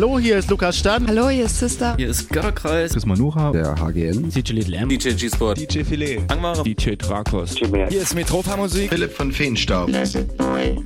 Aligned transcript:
Hallo, 0.00 0.16
hier 0.16 0.38
ist 0.38 0.48
Lukas 0.48 0.78
Stan. 0.78 1.04
Hallo, 1.08 1.28
hier 1.28 1.46
ist 1.46 1.58
Sister. 1.58 1.96
Hier 1.96 2.10
ist 2.10 2.28
Götterkreis. 2.28 2.92
Chris 2.92 3.04
Manucha. 3.04 3.50
Der 3.50 3.74
HGN. 3.74 4.30
DJ 4.30 4.76
M. 4.76 4.88
DJ 4.88 5.08
G-Sport. 5.10 5.58
DJ 5.58 5.82
Filet. 5.82 6.20
Angmara. 6.28 6.62
DJ 6.62 6.94
Drakos. 6.94 7.56
Hier 7.56 8.00
ist 8.00 8.14
Metropa 8.14 8.56
Musik. 8.56 8.90
Philipp 8.90 9.12
von 9.12 9.32
Feenstaub. 9.32 9.90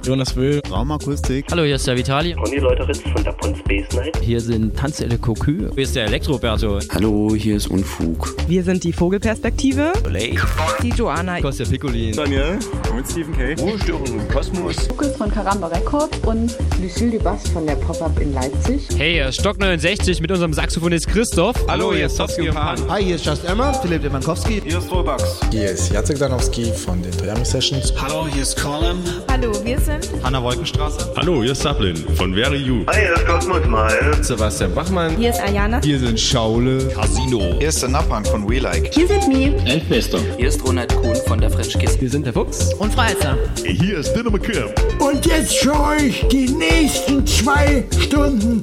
Jonas 0.02 0.34
Wöhl. 0.34 0.62
Raumakustik. 0.70 1.44
Hallo, 1.50 1.64
hier 1.64 1.76
ist 1.76 1.86
der 1.86 1.98
Vitali. 1.98 2.32
Conny 2.32 2.56
Leuteritz 2.56 3.00
von 3.00 3.22
der 3.22 3.32
Pon 3.32 3.54
Space 3.54 3.84
Night. 3.94 4.16
Hier 4.22 4.40
sind 4.40 4.74
Tanzelle 4.78 5.18
Kokü. 5.18 5.68
Hier 5.74 5.82
ist 5.82 5.94
der 5.94 6.06
Elektroberto. 6.06 6.78
Hallo, 6.94 7.34
hier 7.34 7.56
ist 7.56 7.66
Unfug. 7.66 8.34
Wir 8.48 8.64
sind 8.64 8.82
die 8.82 8.94
Vogelperspektive. 8.94 9.92
Blake. 10.04 10.40
Die 10.82 10.88
Joanna. 10.88 11.38
Kostja 11.42 11.66
Piccolin. 11.66 12.16
Daniel. 12.16 12.58
Und 12.96 13.06
Stephen 13.06 13.36
K. 13.36 13.62
Ruhestörung 13.62 14.06
im 14.06 14.26
Kosmos. 14.28 14.88
Lukas 14.88 15.14
von 15.16 15.30
Karamba 15.30 15.66
Records 15.66 16.18
und 16.24 16.56
Lucille 16.80 17.18
Dubas 17.18 17.46
von 17.50 17.66
der 17.66 17.76
Pop-Up 17.76 18.18
in 18.18 18.32
Leipzig. 18.32 18.88
Hey, 19.02 19.14
hier 19.14 19.30
ist 19.30 19.40
Stock 19.40 19.58
69 19.58 20.20
mit 20.20 20.30
unserem 20.30 20.52
Saxophonist 20.52 21.08
Christoph. 21.08 21.56
Hallo, 21.66 21.92
hier 21.92 22.06
ist 22.06 22.14
Sofsky 22.14 22.48
und 22.48 22.54
Pan. 22.54 22.78
Hi, 22.88 23.02
hier 23.02 23.16
ist 23.16 23.26
Just 23.26 23.44
Emma. 23.44 23.72
Philipp 23.72 24.02
Demankowski. 24.02 24.62
Hier 24.64 24.78
ist 24.78 24.92
Robax. 24.92 25.40
Hier 25.50 25.70
ist 25.70 25.92
Jacek 25.92 26.20
Danowski 26.20 26.66
von 26.72 27.02
den 27.02 27.10
Toyami 27.10 27.44
Sessions. 27.44 27.92
Hallo, 28.00 28.28
hier 28.32 28.42
ist 28.42 28.62
Colin. 28.62 28.98
Hallo, 29.28 29.52
wir 29.64 29.80
sind 29.80 30.08
Hanna 30.22 30.40
Wolkenstraße. 30.40 31.14
Hallo, 31.16 31.42
hier 31.42 31.50
ist 31.50 31.62
Sablin 31.62 31.96
von 32.14 32.32
Very 32.32 32.58
You. 32.58 32.84
Hi, 32.86 33.00
hier 33.00 33.14
ist 33.14 33.26
Cosmos 33.26 33.66
Mal. 33.66 34.22
Sebastian 34.22 34.72
Bachmann. 34.72 35.16
Hier 35.16 35.30
ist 35.30 35.40
Ayana. 35.40 35.80
Hier 35.82 35.98
sind 35.98 36.20
Schaule. 36.20 36.86
Casino. 36.90 37.56
Hier 37.58 37.70
ist 37.70 37.82
der 37.82 37.88
Nappan 37.88 38.24
von 38.24 38.48
We 38.48 38.60
Like. 38.60 38.94
Hier 38.94 39.08
sind 39.08 39.26
mir. 39.26 39.52
Elfbester. 39.66 40.20
Hier 40.36 40.46
ist 40.46 40.64
Ronald 40.64 40.94
Kuhn 40.94 41.16
von 41.26 41.40
der 41.40 41.50
French 41.50 41.76
Kiss. 41.76 42.00
Wir 42.00 42.08
sind 42.08 42.24
der 42.24 42.34
Fuchs. 42.34 42.72
Und 42.74 42.94
Freizer. 42.94 43.36
Hier 43.64 43.98
ist 43.98 44.12
Dinner 44.12 44.30
McCamp. 44.30 44.72
Und 45.00 45.26
jetzt 45.26 45.56
für 45.56 45.72
euch 45.72 46.24
die 46.30 46.48
nächsten 46.48 47.26
zwei 47.26 47.84
Stunden 47.98 48.62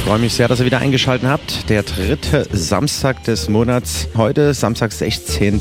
Ich 0.00 0.06
freue 0.06 0.18
mich 0.18 0.32
sehr, 0.32 0.48
dass 0.48 0.58
ihr 0.58 0.66
wieder 0.66 0.78
eingeschaltet 0.78 1.28
habt. 1.28 1.68
Der 1.68 1.82
dritte 1.82 2.48
Samstag 2.52 3.22
des 3.24 3.50
Monats. 3.50 4.08
Heute, 4.16 4.54
Samstag, 4.54 4.92
16. 4.92 5.60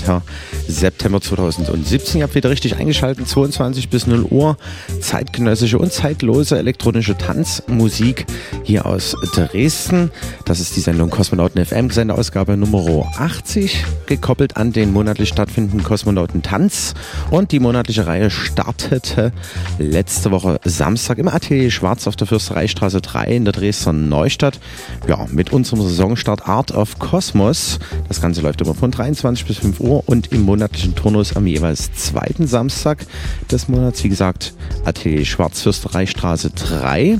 September 0.69 1.19
2017. 1.19 2.19
Ihr 2.19 2.23
habt 2.23 2.35
wieder 2.35 2.49
richtig 2.49 2.75
eingeschaltet. 2.75 3.27
22 3.27 3.89
bis 3.89 4.05
0 4.05 4.23
Uhr. 4.23 4.57
Zeitgenössische 5.01 5.79
und 5.79 5.91
zeitlose 5.91 6.57
elektronische 6.57 7.17
Tanzmusik 7.17 8.27
hier 8.63 8.85
aus 8.85 9.15
Dresden. 9.33 10.11
Das 10.45 10.59
ist 10.59 10.75
die 10.75 10.81
Sendung 10.81 11.09
Kosmonauten 11.09 11.65
FM, 11.65 11.89
Sendeausgabe 11.89 12.55
Nummer 12.55 12.79
80. 13.17 13.83
Gekoppelt 14.05 14.57
an 14.57 14.71
den 14.71 14.93
monatlich 14.93 15.29
stattfindenden 15.29 15.83
Kosmonauten 15.83 16.43
Tanz. 16.43 16.93
Und 17.31 17.51
die 17.51 17.59
monatliche 17.59 18.05
Reihe 18.05 18.29
startete 18.29 19.31
letzte 19.79 20.29
Woche 20.29 20.59
Samstag 20.63 21.17
im 21.17 21.27
Atelier 21.27 21.71
Schwarz 21.71 22.05
auf 22.05 22.15
der 22.15 22.27
Fürstereistraße 22.27 23.01
3 23.01 23.25
in 23.25 23.45
der 23.45 23.53
Dresdner 23.53 23.93
Neustadt. 23.93 24.59
Ja, 25.07 25.25
mit 25.31 25.51
unserem 25.51 25.81
Saisonstart 25.81 26.47
Art 26.47 26.71
of 26.71 26.99
Cosmos. 26.99 27.79
Das 28.07 28.21
Ganze 28.21 28.41
läuft 28.41 28.61
immer 28.61 28.75
von 28.75 28.91
23 28.91 29.47
bis 29.47 29.57
5 29.57 29.79
Uhr 29.79 30.03
und 30.05 30.31
im 30.31 30.45
monatlichen 30.59 30.93
Turnus 30.93 31.37
am 31.37 31.47
jeweils 31.47 31.93
zweiten 31.93 32.45
Samstag 32.45 33.05
des 33.49 33.69
Monats. 33.69 34.03
Wie 34.03 34.09
gesagt, 34.09 34.53
Atelier 34.83 35.23
Schwarz 35.23 35.61
Fürstereistraße 35.61 36.49
3. 36.49 37.19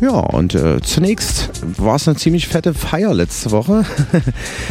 Ja, 0.00 0.10
und 0.10 0.56
äh, 0.56 0.80
zunächst 0.80 1.50
war 1.78 1.94
es 1.94 2.08
eine 2.08 2.16
ziemlich 2.16 2.48
fette 2.48 2.74
Feier 2.74 3.14
letzte 3.14 3.52
Woche. 3.52 3.84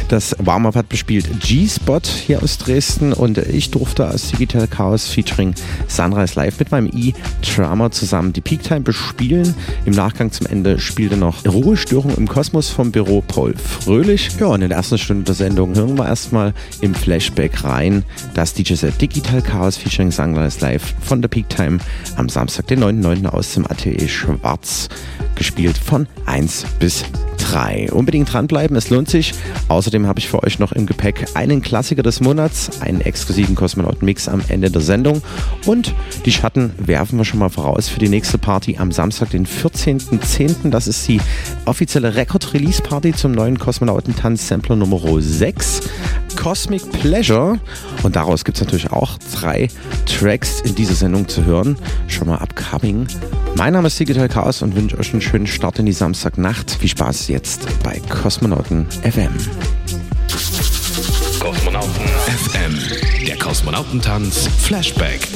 Das 0.09 0.35
Warm-Up 0.39 0.75
hat 0.75 0.89
bespielt 0.89 1.25
G-Spot 1.39 2.01
hier 2.25 2.43
aus 2.43 2.57
Dresden 2.57 3.13
und 3.13 3.37
ich 3.37 3.71
durfte 3.71 4.05
als 4.05 4.31
Digital 4.31 4.67
Chaos 4.67 5.07
featuring 5.07 5.53
Sunrise 5.87 6.35
Live 6.35 6.59
mit 6.59 6.71
meinem 6.71 6.91
E-Drummer 6.93 7.91
zusammen 7.91 8.33
die 8.33 8.41
Peak 8.41 8.61
Time 8.61 8.81
bespielen. 8.81 9.55
Im 9.85 9.93
Nachgang 9.93 10.31
zum 10.31 10.47
Ende 10.47 10.79
spielte 10.79 11.15
noch 11.15 11.45
Ruhestörung 11.45 12.13
im 12.17 12.27
Kosmos 12.27 12.69
vom 12.69 12.91
Büro 12.91 13.21
Paul 13.21 13.55
Fröhlich. 13.55 14.31
Ja, 14.37 14.47
und 14.47 14.63
in 14.63 14.69
der 14.69 14.79
ersten 14.79 14.97
Stunde 14.97 15.23
der 15.23 15.35
Sendung 15.35 15.75
hören 15.75 15.97
wir 15.97 16.07
erstmal 16.07 16.53
im 16.81 16.93
Flashback 16.93 17.63
rein 17.63 18.00
das 18.33 18.53
DJ-Set 18.53 19.01
Digital 19.01 19.41
Chaos 19.41 19.77
featuring 19.77 20.11
Sunrise 20.11 20.59
Live 20.61 20.93
von 21.01 21.21
der 21.21 21.29
Peak 21.29 21.49
Time 21.49 21.79
am 22.15 22.29
Samstag, 22.29 22.67
den 22.67 22.83
9.9. 22.83 23.27
aus 23.27 23.53
dem 23.53 23.65
Atelier 23.65 24.07
Schwarz, 24.07 24.89
gespielt 25.35 25.77
von 25.77 26.07
1 26.25 26.65
bis 26.79 27.03
3. 27.51 27.91
Unbedingt 27.91 28.31
dranbleiben, 28.31 28.77
es 28.77 28.89
lohnt 28.89 29.09
sich. 29.09 29.33
Außerdem 29.67 30.07
habe 30.07 30.19
ich 30.19 30.29
für 30.29 30.43
euch 30.43 30.59
noch 30.59 30.71
im 30.71 30.85
Gepäck 30.85 31.27
einen 31.33 31.61
Klassiker 31.61 32.03
des 32.03 32.21
Monats, 32.21 32.81
einen 32.81 33.01
exklusiven 33.01 33.55
Kosmonauten-Mix 33.55 34.27
am 34.27 34.41
Ende 34.47 34.69
der 34.69 34.81
Sendung. 34.81 35.21
Und 35.65 35.93
die 36.25 36.31
Schatten 36.31 36.71
werfen 36.77 37.17
wir 37.17 37.25
schon 37.25 37.39
mal 37.39 37.49
voraus 37.49 37.89
für 37.89 37.99
die 37.99 38.09
nächste 38.09 38.37
Party 38.37 38.77
am 38.77 38.91
Samstag, 38.91 39.31
den 39.31 39.45
14.10. 39.45 40.69
Das 40.69 40.87
ist 40.87 41.07
die 41.07 41.19
offizielle 41.65 42.15
Record-Release-Party 42.15 43.13
zum 43.13 43.31
neuen 43.31 43.57
Kosmonautentanz-Sampler 43.57 44.75
Nummer 44.75 45.01
6. 45.19 45.81
Cosmic 46.35 46.91
Pleasure. 46.91 47.59
Und 48.03 48.15
daraus 48.15 48.43
gibt 48.43 48.57
es 48.57 48.63
natürlich 48.63 48.91
auch 48.91 49.17
drei 49.33 49.69
Tracks 50.05 50.61
in 50.61 50.75
dieser 50.75 50.95
Sendung 50.95 51.27
zu 51.27 51.45
hören. 51.45 51.77
Schon 52.07 52.27
mal 52.27 52.37
upcoming. 52.37 53.07
Mein 53.55 53.73
Name 53.73 53.87
ist 53.87 53.99
Digital 53.99 54.29
Chaos 54.29 54.61
und 54.61 54.75
wünsche 54.75 54.97
euch 54.97 55.11
einen 55.13 55.21
schönen 55.21 55.47
Start 55.47 55.79
in 55.79 55.85
die 55.85 55.93
Samstagnacht. 55.93 56.71
Viel 56.71 56.89
Spaß 56.89 57.27
jetzt 57.27 57.67
bei 57.83 57.99
Kosmonauten 58.09 58.87
FM. 59.03 59.33
Kosmonauten 61.39 62.05
FM. 62.27 62.77
Der 63.27 63.37
Kosmonautentanz 63.37 64.47
Flashback. 64.59 65.27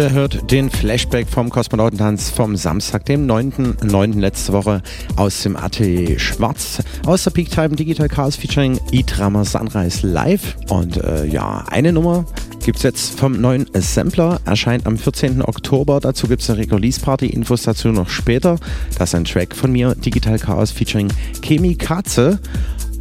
Ihr 0.00 0.12
hört 0.12 0.50
den 0.50 0.70
Flashback 0.70 1.28
vom 1.28 1.50
Kosmonautentanz 1.50 2.30
vom 2.30 2.56
Samstag, 2.56 3.04
dem 3.04 3.26
9.9. 3.26 4.18
letzte 4.18 4.54
Woche 4.54 4.82
aus 5.16 5.42
dem 5.42 5.58
Atelier 5.58 6.18
Schwarz, 6.18 6.78
aus 7.04 7.24
der 7.24 7.32
Peak 7.32 7.50
Time 7.50 7.76
Digital 7.76 8.08
Chaos 8.08 8.34
featuring 8.34 8.80
E-Drama 8.92 9.44
Sunrise 9.44 10.06
Live. 10.06 10.56
Und 10.70 10.96
äh, 10.96 11.26
ja, 11.26 11.66
eine 11.68 11.92
Nummer 11.92 12.24
gibt 12.64 12.78
es 12.78 12.82
jetzt 12.82 13.20
vom 13.20 13.42
neuen 13.42 13.66
Sampler, 13.74 14.40
erscheint 14.46 14.86
am 14.86 14.96
14. 14.96 15.42
Oktober. 15.42 16.00
Dazu 16.00 16.28
gibt 16.28 16.40
es 16.40 16.48
eine 16.48 16.60
Release 16.60 16.98
Party, 16.98 17.26
Infos 17.26 17.64
dazu 17.64 17.88
noch 17.88 18.08
später. 18.08 18.56
Das 18.96 19.10
ist 19.10 19.14
ein 19.14 19.26
Track 19.26 19.54
von 19.54 19.70
mir, 19.70 19.94
Digital 19.94 20.38
Chaos 20.38 20.70
featuring 20.70 21.08
Chemi 21.42 21.74
Katze. 21.74 22.38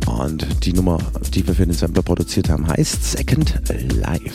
Und 0.06 0.66
die 0.66 0.74
Nummer, 0.74 0.98
die 1.34 1.48
wir 1.48 1.56
für 1.56 1.66
den 1.66 1.74
Sampler 1.74 2.02
produziert 2.02 2.50
haben, 2.50 2.68
heißt 2.68 3.12
Second 3.12 3.62
Life. 4.02 4.34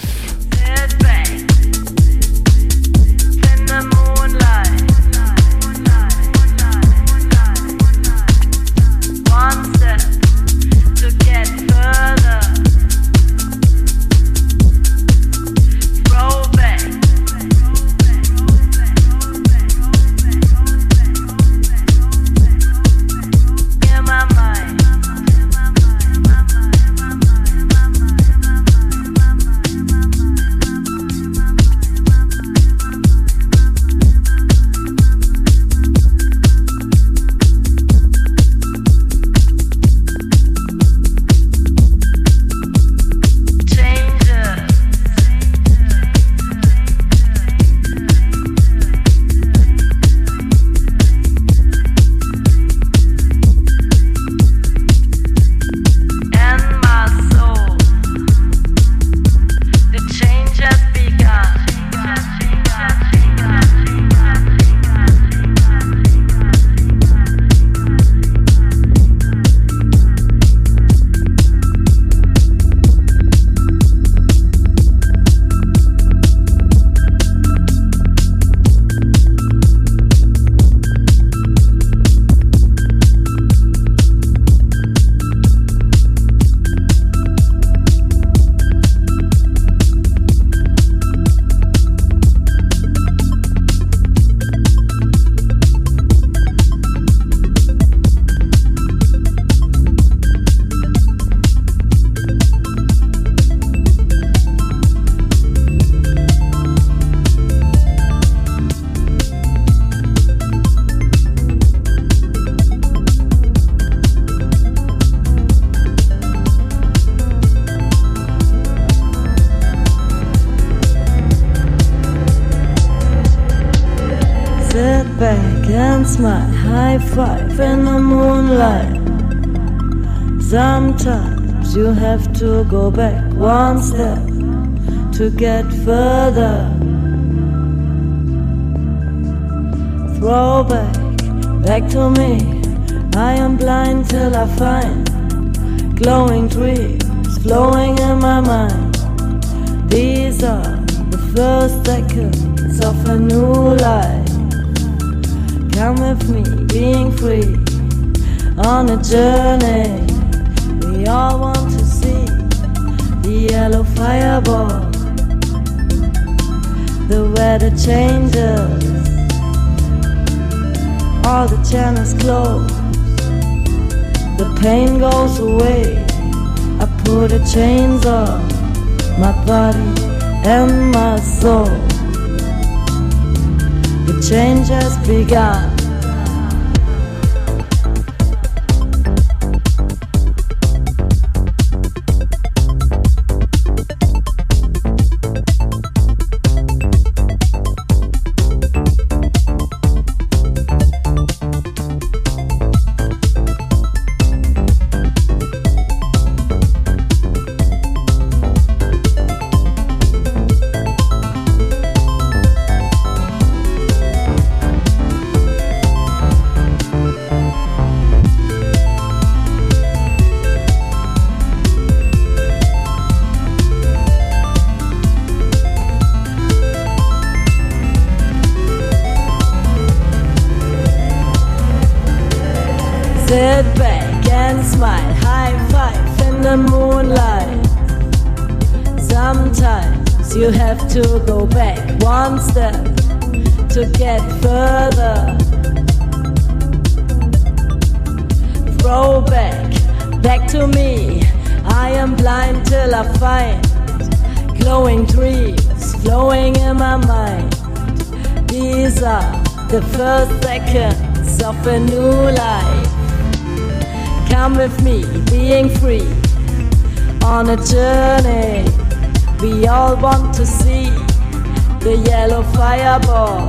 trouble. 273.01 273.49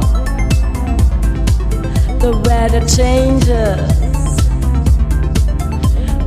The 2.19 2.31
weather 2.45 2.81
changes, 2.88 3.79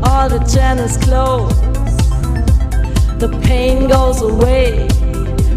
all 0.05 0.29
the 0.29 0.39
channels 0.53 0.97
close. 0.99 1.55
The 3.19 3.29
pain 3.43 3.89
goes 3.89 4.23
away. 4.23 4.87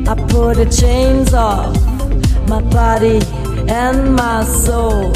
I 0.08 0.16
pull 0.30 0.56
the 0.56 0.66
chains 0.66 1.34
off 1.34 1.76
my 2.48 2.62
body 2.62 3.20
and 3.70 4.16
my 4.16 4.44
soul. 4.44 5.12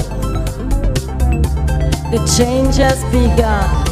The 2.12 2.20
change 2.38 2.76
has 2.78 3.04
begun. 3.06 3.85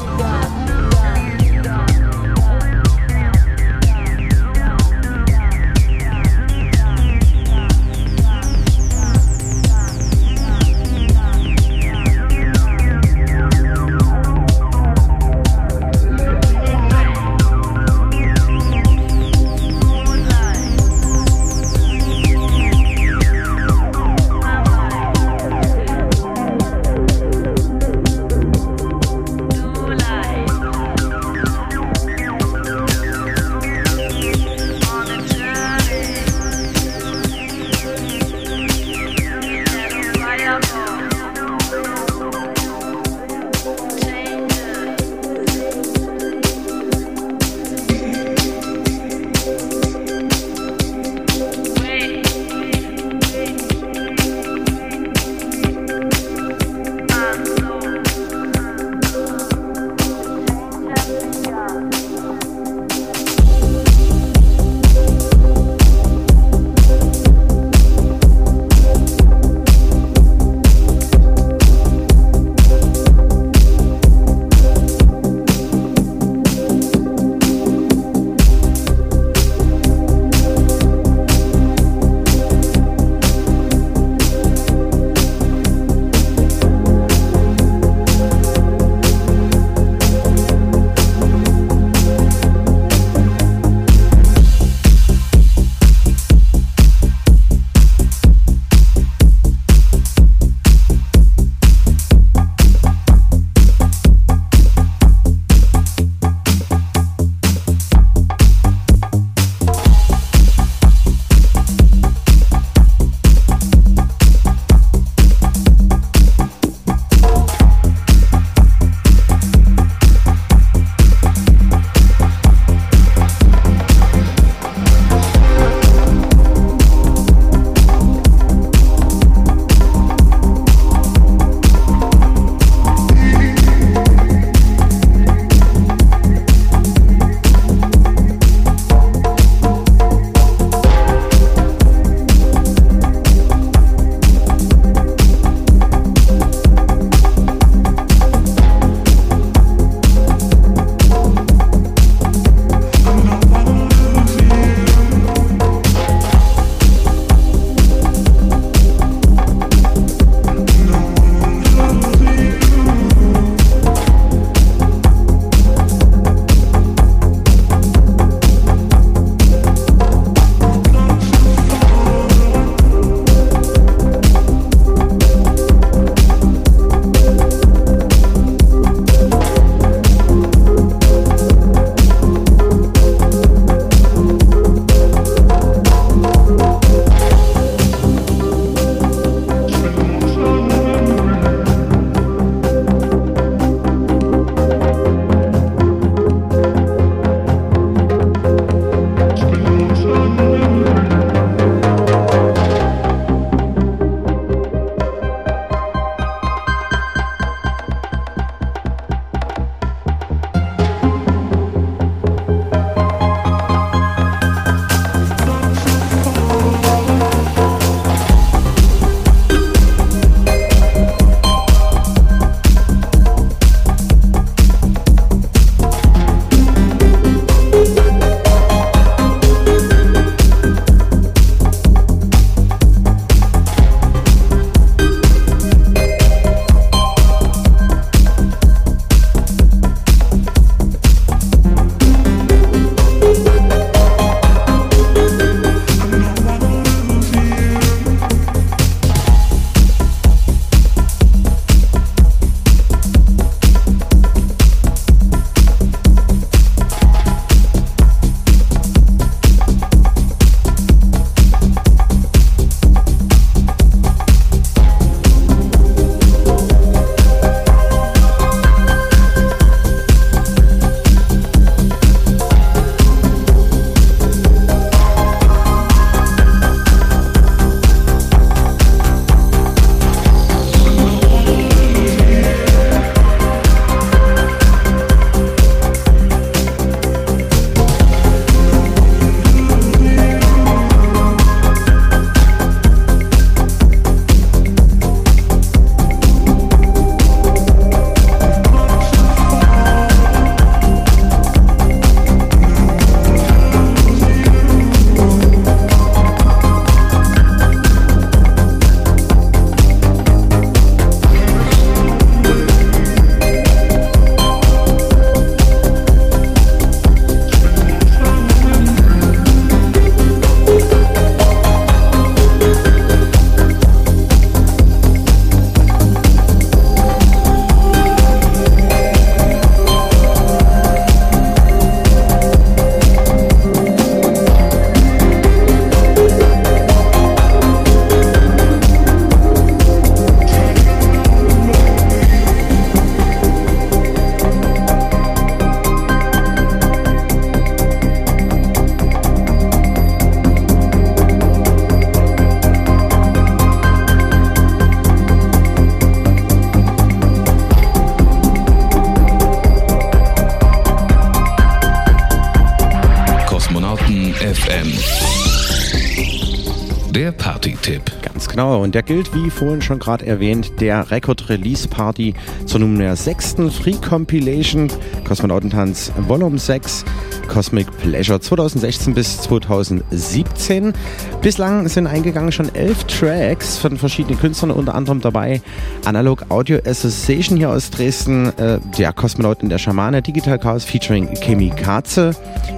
Der 367.14 367.32
Party-Tipp. 367.32 368.02
Ganz 368.24 368.50
genau. 368.50 368.82
Und 368.82 368.96
der 368.96 369.04
gilt, 369.04 369.34
wie 369.36 369.52
vorhin 369.52 369.82
schon 369.82 370.00
gerade 370.00 370.26
erwähnt, 370.26 370.72
der 370.80 371.12
Record 371.12 371.48
Release 371.48 371.88
Party 371.88 372.34
zur 372.66 372.80
nunmehr 372.80 373.16
sechsten 373.16 373.70
Free 373.70 373.94
Compilation 373.94 374.92
Kosmonautentanz 375.34 376.12
Volume 376.28 376.60
6 376.60 377.06
Cosmic 377.48 377.88
Pleasure 377.98 378.40
2016 378.40 379.14
bis 379.14 379.42
2017. 379.42 380.94
Bislang 381.42 381.88
sind 381.88 382.08
eingegangen 382.08 382.52
schon 382.52 382.74
elf 382.74 383.04
Tracks 383.06 383.78
von 383.78 383.98
verschiedenen 383.98 384.40
Künstlern, 384.40 384.72
unter 384.72 384.96
anderem 384.96 385.22
dabei 385.22 385.62
Analog 386.06 386.46
Audio 386.50 386.80
Association 386.86 387.58
hier 387.58 387.70
aus 387.70 387.90
Dresden, 387.90 388.48
äh, 388.58 388.80
der 388.98 389.14
Kosmonauten 389.14 389.70
der 389.70 389.78
Schamane, 389.78 390.22
Digital 390.22 390.60
Chaos 390.60 390.84
featuring 390.84 391.34
Chemikaze. 391.36 392.32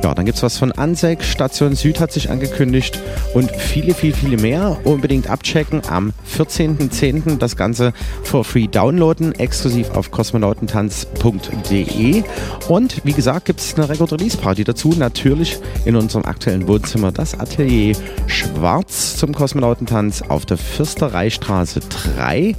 Ja, 0.03 0.13
dann 0.13 0.25
gibt 0.25 0.37
es 0.37 0.43
was 0.43 0.57
von 0.57 0.71
Ansek, 0.71 1.23
Station 1.23 1.75
Süd 1.75 1.99
hat 1.99 2.11
sich 2.11 2.29
angekündigt 2.29 2.99
und 3.33 3.51
viele, 3.51 3.93
viele, 3.93 4.13
viele 4.13 4.37
mehr. 4.37 4.77
Unbedingt 4.83 5.29
abchecken 5.29 5.81
am 5.89 6.13
14.10. 6.37 7.37
das 7.37 7.55
Ganze 7.55 7.93
for 8.23 8.43
free 8.43 8.67
downloaden, 8.67 9.33
exklusiv 9.35 9.91
auf 9.91 10.11
kosmonautentanz.de. 10.11 12.23
Und 12.67 13.01
wie 13.03 13.13
gesagt, 13.13 13.45
gibt 13.45 13.59
es 13.59 13.75
eine 13.75 13.87
Record 13.87 14.13
Release 14.13 14.37
Party 14.37 14.63
dazu, 14.63 14.93
natürlich 14.97 15.57
in 15.85 15.95
unserem 15.95 16.25
aktuellen 16.25 16.67
Wohnzimmer, 16.67 17.11
das 17.11 17.39
Atelier 17.39 17.95
Schwarz 18.27 19.17
zum 19.17 19.33
Kosmonautentanz 19.33 20.23
auf 20.23 20.45
der 20.45 20.57
Fürstereistraße 20.57 21.81
3 22.19 22.55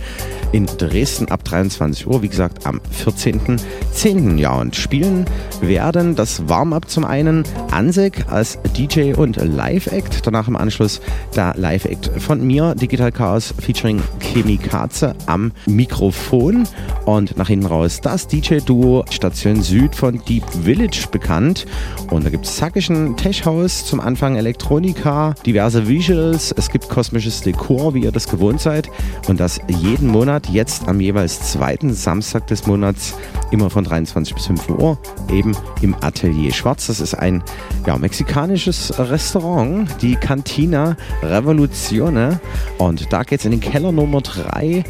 in 0.52 0.66
Dresden 0.66 1.28
ab 1.28 1.44
23 1.44 2.06
Uhr, 2.06 2.22
wie 2.22 2.28
gesagt 2.28 2.66
am 2.66 2.80
14.10. 3.04 4.38
Ja, 4.38 4.54
und 4.54 4.76
spielen 4.76 5.26
werden. 5.61 6.14
Das 6.14 6.48
Warm-up 6.48 6.88
zum 6.88 7.04
einen 7.04 7.44
Ansek 7.70 8.24
als 8.30 8.59
DJ 8.76 9.14
und 9.14 9.37
Live-Act, 9.37 10.26
danach 10.26 10.48
im 10.48 10.56
Anschluss 10.56 11.00
der 11.35 11.54
Live-Act 11.56 12.11
von 12.18 12.46
mir, 12.46 12.74
Digital 12.74 13.12
Chaos 13.12 13.54
featuring 13.59 14.02
Chemikaze 14.20 15.14
am 15.26 15.52
Mikrofon. 15.66 16.66
Und 17.04 17.37
nach 17.37 17.48
hinten 17.48 17.66
raus 17.66 18.00
das 18.00 18.26
DJ-Duo 18.26 19.04
Station 19.11 19.62
Süd 19.62 19.94
von 19.94 20.20
Deep 20.28 20.44
Village 20.64 21.06
bekannt. 21.11 21.66
Und 22.11 22.24
da 22.24 22.30
gibt 22.30 22.46
es 22.46 22.56
zackischen 22.56 23.16
Tech-House, 23.16 23.87
zum 23.87 24.00
Anfang 24.00 24.37
Elektronika, 24.37 25.35
diverse 25.44 25.88
Visuals, 25.88 26.52
es 26.56 26.70
gibt 26.70 26.88
kosmisches 26.88 27.40
Dekor, 27.40 27.94
wie 27.94 28.04
ihr 28.04 28.12
das 28.12 28.28
gewohnt 28.28 28.61
seid. 28.61 28.88
Und 29.28 29.40
das 29.40 29.61
jeden 29.68 30.09
Monat 30.09 30.36
jetzt 30.44 30.88
am 30.88 31.01
jeweils 31.01 31.53
zweiten 31.53 31.94
Samstag 31.94 32.46
des 32.46 32.66
Monats 32.66 33.14
immer 33.51 33.70
von 33.70 33.85
23 33.85 34.35
bis 34.35 34.46
5 34.46 34.68
Uhr 34.68 34.99
eben 35.31 35.57
im 35.81 35.94
Atelier 36.03 36.53
Schwarz. 36.53 36.88
Das 36.88 37.01
ist 37.01 37.14
ein 37.14 37.42
ja, 37.87 37.96
mexikanisches 37.96 38.99
Restaurant, 38.99 39.88
die 40.03 40.16
Cantina 40.16 40.96
Revoluzione 41.22 42.40
und 42.79 43.12
da 43.12 43.22
geht 43.22 43.40
es 43.40 43.44
in 43.46 43.53
den 43.53 43.61
Keller 43.61 43.92
Nummer 43.92 44.20
3 44.20 44.85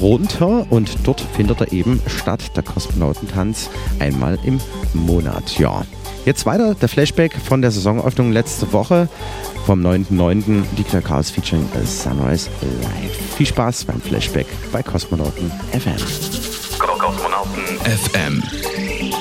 runter 0.00 0.66
und 0.70 0.98
dort 1.04 1.20
findet 1.20 1.60
er 1.60 1.72
eben 1.72 2.00
statt 2.06 2.56
der 2.56 2.62
Kosmonautentanz 2.62 3.70
einmal 3.98 4.38
im 4.44 4.60
Monat. 4.94 5.58
Ja. 5.58 5.84
Jetzt 6.24 6.44
weiter 6.46 6.74
der 6.74 6.88
Flashback 6.88 7.34
von 7.34 7.62
der 7.62 7.70
Saisoneröffnung 7.70 8.32
letzte 8.32 8.72
Woche 8.72 9.08
vom 9.66 9.80
9.9. 9.84 10.64
Digital 10.76 11.02
Chaos 11.02 11.30
featuring 11.30 11.66
Sunrise 11.84 12.50
Live. 12.82 13.36
Viel 13.36 13.46
Spaß 13.46 13.84
beim 13.84 14.00
Flashback 14.00 14.46
bei 14.70 14.82
Kosmonauten 14.82 15.50
FM. 15.72 15.96
Kosmonauten 16.78 17.62
FM 17.84 18.42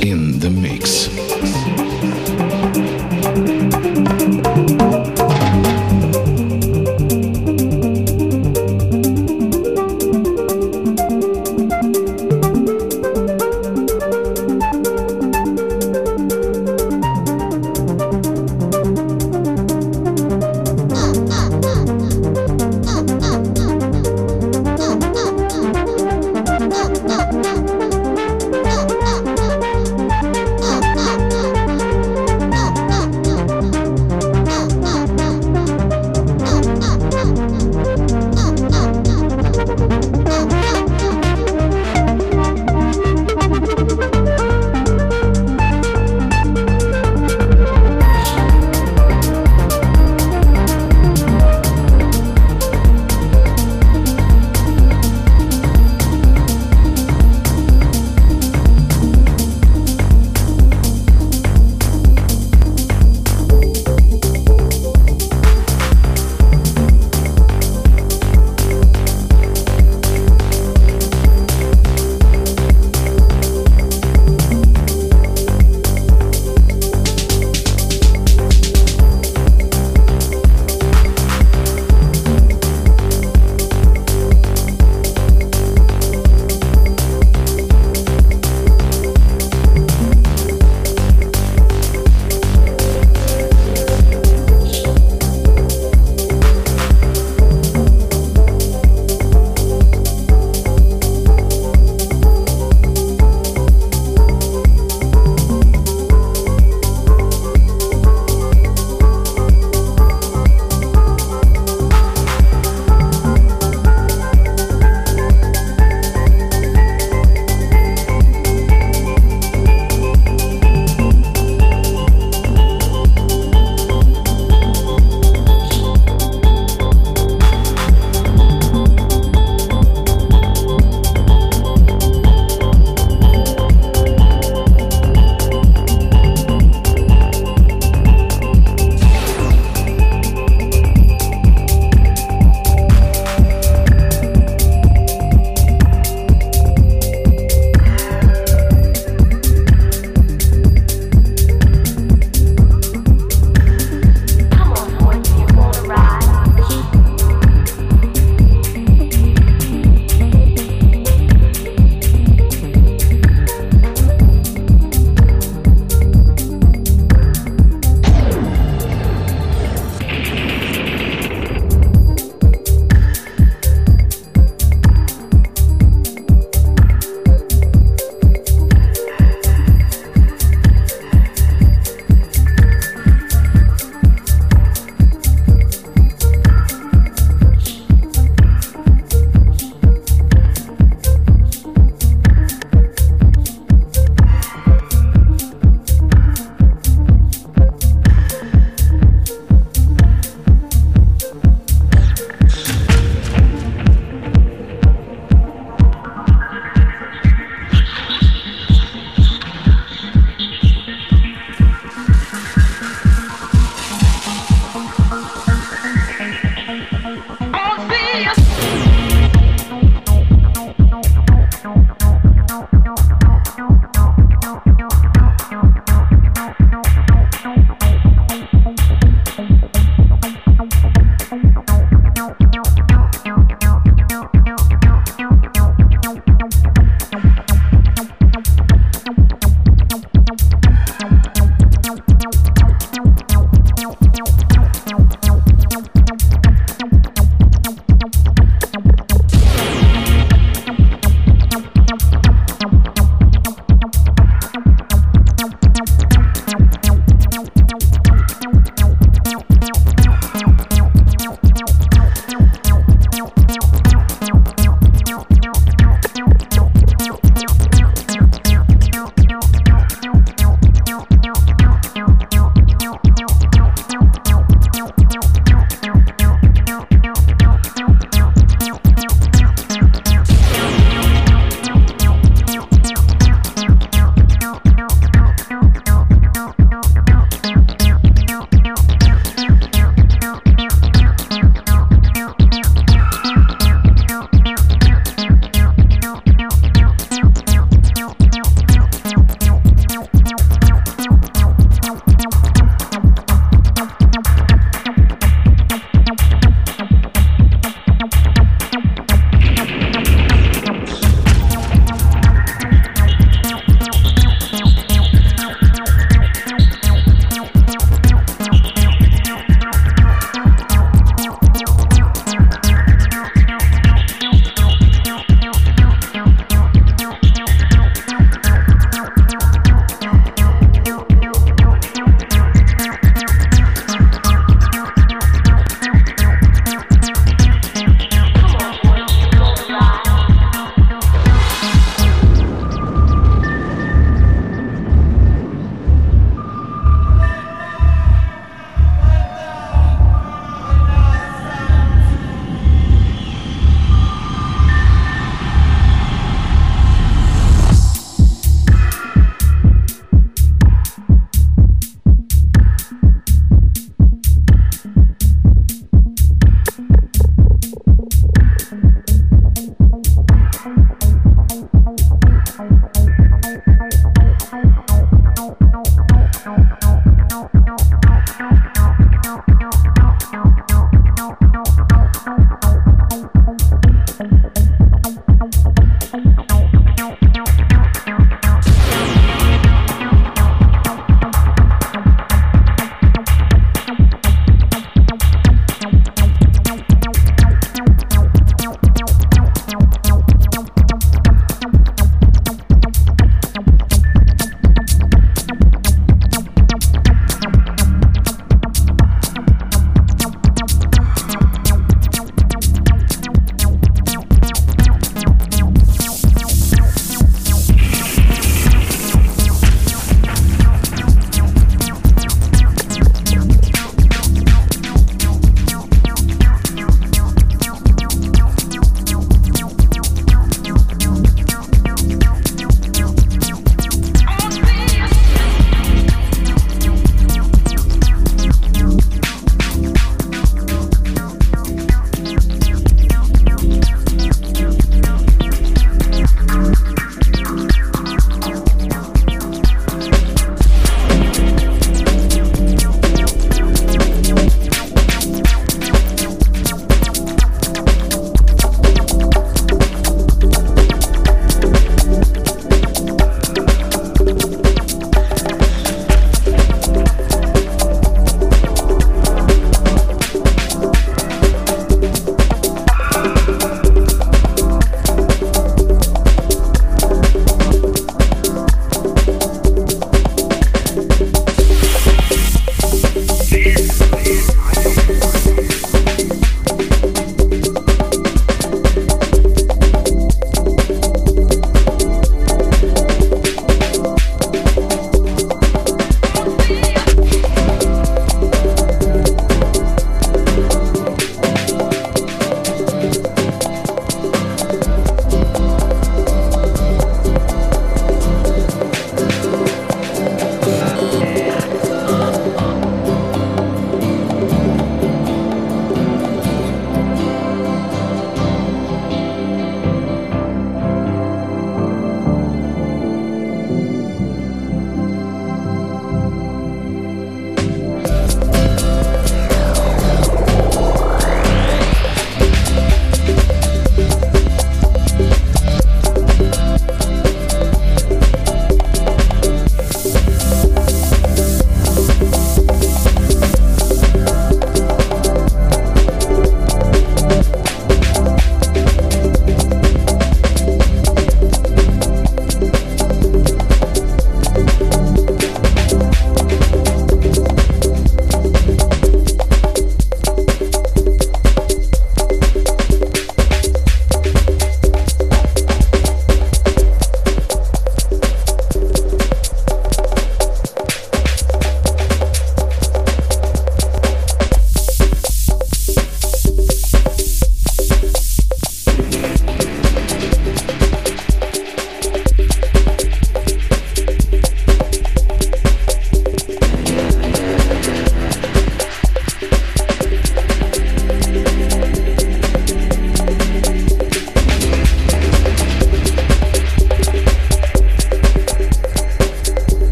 in 0.00 0.40
the 0.40 0.50
Mix. 0.50 1.08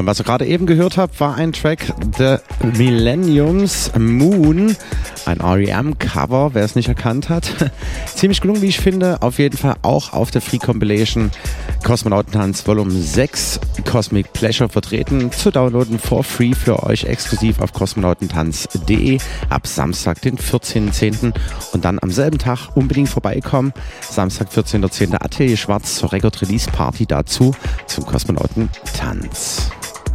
Und 0.00 0.06
was 0.06 0.18
ihr 0.18 0.24
gerade 0.24 0.46
eben 0.46 0.64
gehört 0.64 0.96
habt, 0.96 1.20
war 1.20 1.34
ein 1.34 1.52
Track 1.52 1.92
The 2.16 2.36
Millenniums 2.78 3.92
Moon. 3.98 4.74
Ein 5.26 5.42
REM-Cover, 5.42 6.54
wer 6.54 6.64
es 6.64 6.74
nicht 6.74 6.88
erkannt 6.88 7.28
hat. 7.28 7.70
Ziemlich 8.14 8.40
gelungen, 8.40 8.62
wie 8.62 8.68
ich 8.68 8.80
finde. 8.80 9.20
Auf 9.20 9.38
jeden 9.38 9.58
Fall 9.58 9.74
auch 9.82 10.14
auf 10.14 10.30
der 10.30 10.40
Free 10.40 10.56
Compilation 10.56 11.30
Kosmonautentanz 11.84 12.66
Volume 12.66 12.90
6 12.92 13.60
Cosmic 13.84 14.32
Pleasure 14.32 14.70
vertreten. 14.70 15.30
Zu 15.32 15.50
downloaden 15.50 15.98
for 15.98 16.24
free 16.24 16.54
für 16.54 16.82
euch 16.82 17.04
exklusiv 17.04 17.60
auf 17.60 17.74
kosmonautentanz.de 17.74 19.18
ab 19.50 19.66
Samstag, 19.66 20.22
den 20.22 20.38
14.10. 20.38 21.34
Und 21.72 21.84
dann 21.84 21.98
am 22.00 22.10
selben 22.10 22.38
Tag 22.38 22.74
unbedingt 22.74 23.10
vorbeikommen. 23.10 23.74
Samstag, 24.00 24.48
14.10. 24.48 25.22
Atelier 25.22 25.58
Schwarz 25.58 25.96
zur 25.96 26.10
Record 26.10 26.40
Release 26.40 26.70
Party 26.70 27.04
dazu 27.04 27.54
zum 27.86 28.06
Kosmonautentanz. 28.06 29.59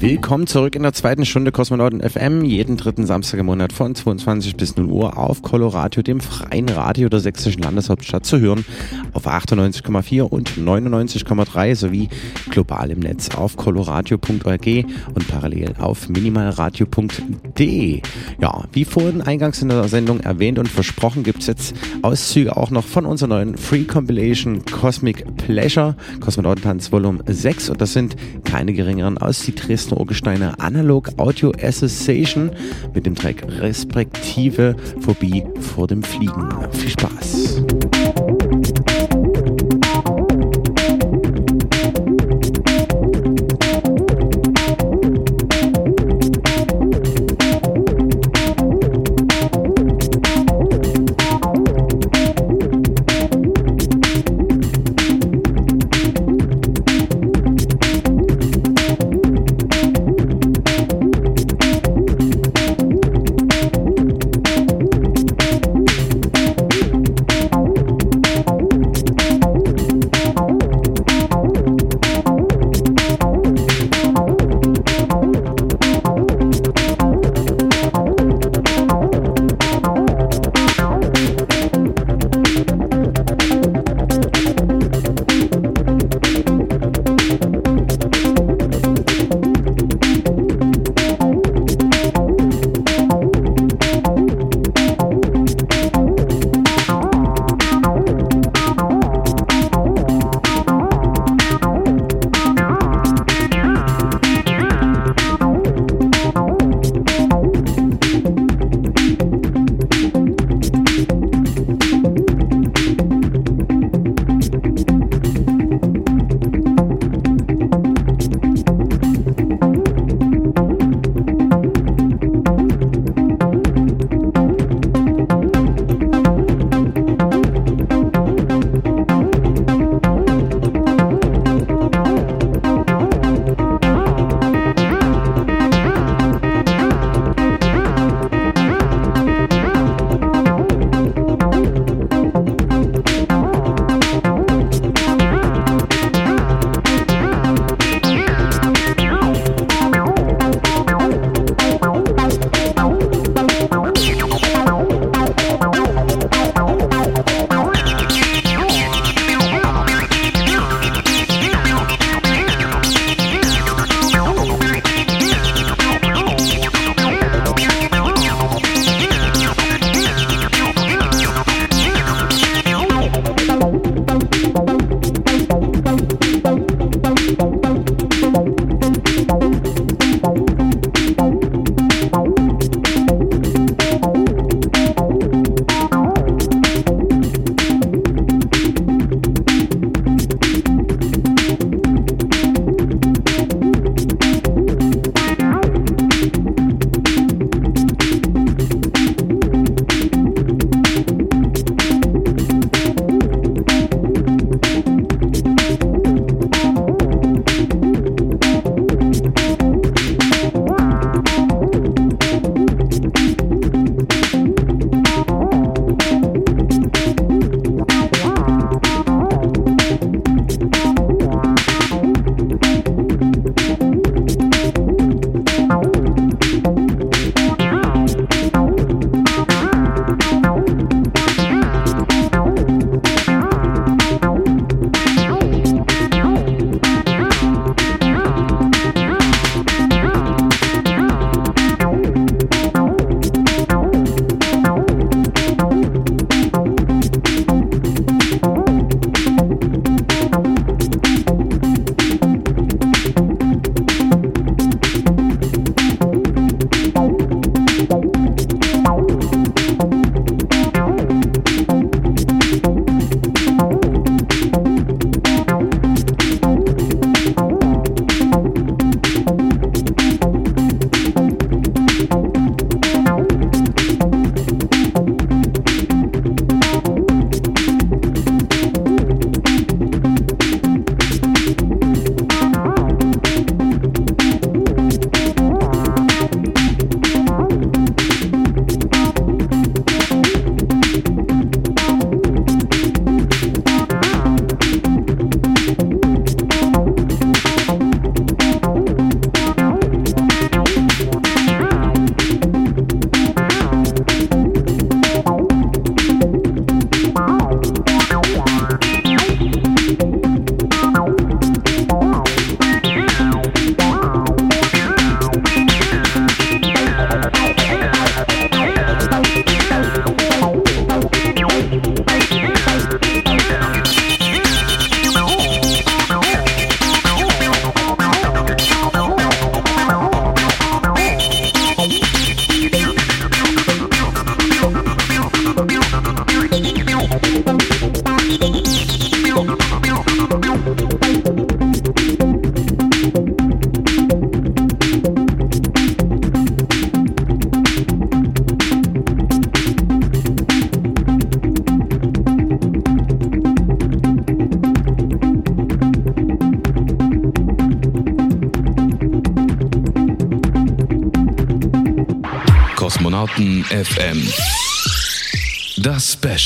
Willkommen 0.00 0.46
zurück 0.46 0.76
in 0.76 0.82
der 0.82 0.94
zweiten 0.94 1.26
Stunde 1.26 1.52
Kosmonauten 1.52 2.00
FM, 2.00 2.42
jeden 2.42 2.78
dritten 2.78 3.04
Samstag 3.04 3.38
im 3.38 3.44
Monat 3.44 3.70
von 3.70 3.94
22 3.94 4.56
bis 4.56 4.74
0 4.74 4.86
Uhr 4.86 5.18
auf 5.18 5.42
Coloradio, 5.42 6.02
dem 6.02 6.20
freien 6.20 6.70
Radio 6.70 7.10
der 7.10 7.20
sächsischen 7.20 7.62
Landeshauptstadt 7.62 8.24
zu 8.24 8.40
hören, 8.40 8.64
auf 9.12 9.26
98,4 9.26 10.22
und 10.22 10.52
99,3 10.52 11.74
sowie 11.74 12.08
global 12.48 12.90
im 12.90 13.00
Netz 13.00 13.34
auf 13.34 13.58
coloradio.org 13.58 14.66
und 15.14 15.28
parallel 15.28 15.74
auf 15.78 16.08
minimalradio.de. 16.08 18.00
Ja, 18.40 18.64
wie 18.72 18.86
vorhin 18.86 19.20
eingangs 19.20 19.60
in 19.60 19.68
der 19.68 19.86
Sendung 19.88 20.20
erwähnt 20.20 20.58
und 20.58 20.68
versprochen, 20.68 21.24
gibt 21.24 21.40
es 21.40 21.46
jetzt 21.46 21.74
Auszüge 22.00 22.56
auch 22.56 22.70
noch 22.70 22.86
von 22.86 23.04
unserer 23.04 23.28
neuen 23.28 23.58
Free 23.58 23.84
Compilation 23.84 24.64
Cosmic 24.64 25.26
Pleasure, 25.36 25.94
Kosmonautentanz 26.20 26.90
Volume 26.90 27.22
6 27.26 27.68
und 27.68 27.82
das 27.82 27.92
sind 27.92 28.16
keine 28.44 28.72
geringeren 28.72 29.18
als 29.18 29.42
die 29.42 29.52
Dresdner 29.90 30.00
Urgesteine 30.00 30.58
Analog 30.60 31.10
Audio 31.16 31.52
Association 31.62 32.50
mit 32.94 33.06
dem 33.06 33.14
Track 33.14 33.44
respektive 33.60 34.76
Phobie 35.00 35.44
vor 35.60 35.86
dem 35.86 36.02
Fliegen. 36.02 36.48
Viel 36.72 36.90
Spaß! 36.90 37.62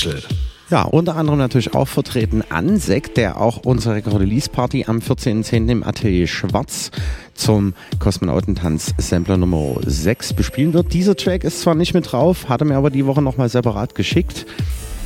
Special. 0.04 0.22
Ja, 0.70 0.82
unter 0.82 1.16
anderem 1.16 1.38
natürlich 1.38 1.74
auch 1.74 1.86
vertreten 1.86 2.42
Ansek, 2.48 3.14
der 3.14 3.38
auch 3.40 3.58
unsere 3.64 3.96
Release 4.18 4.48
Party 4.48 4.86
am 4.88 4.98
14.10. 4.98 5.70
im 5.70 5.84
Atelier 5.84 6.26
Schwarz 6.26 6.90
zum 7.34 7.74
Kosmonautentanz 7.98 8.94
Sampler 8.96 9.36
Nummer 9.36 9.76
6 9.84 10.32
bespielen 10.32 10.72
wird. 10.72 10.94
Dieser 10.94 11.16
Track 11.16 11.44
ist 11.44 11.60
zwar 11.60 11.74
nicht 11.74 11.92
mit 11.92 12.10
drauf, 12.10 12.48
hatte 12.48 12.64
mir 12.64 12.76
aber 12.76 12.90
die 12.90 13.04
Woche 13.04 13.20
nochmal 13.20 13.50
separat 13.50 13.94
geschickt. 13.94 14.46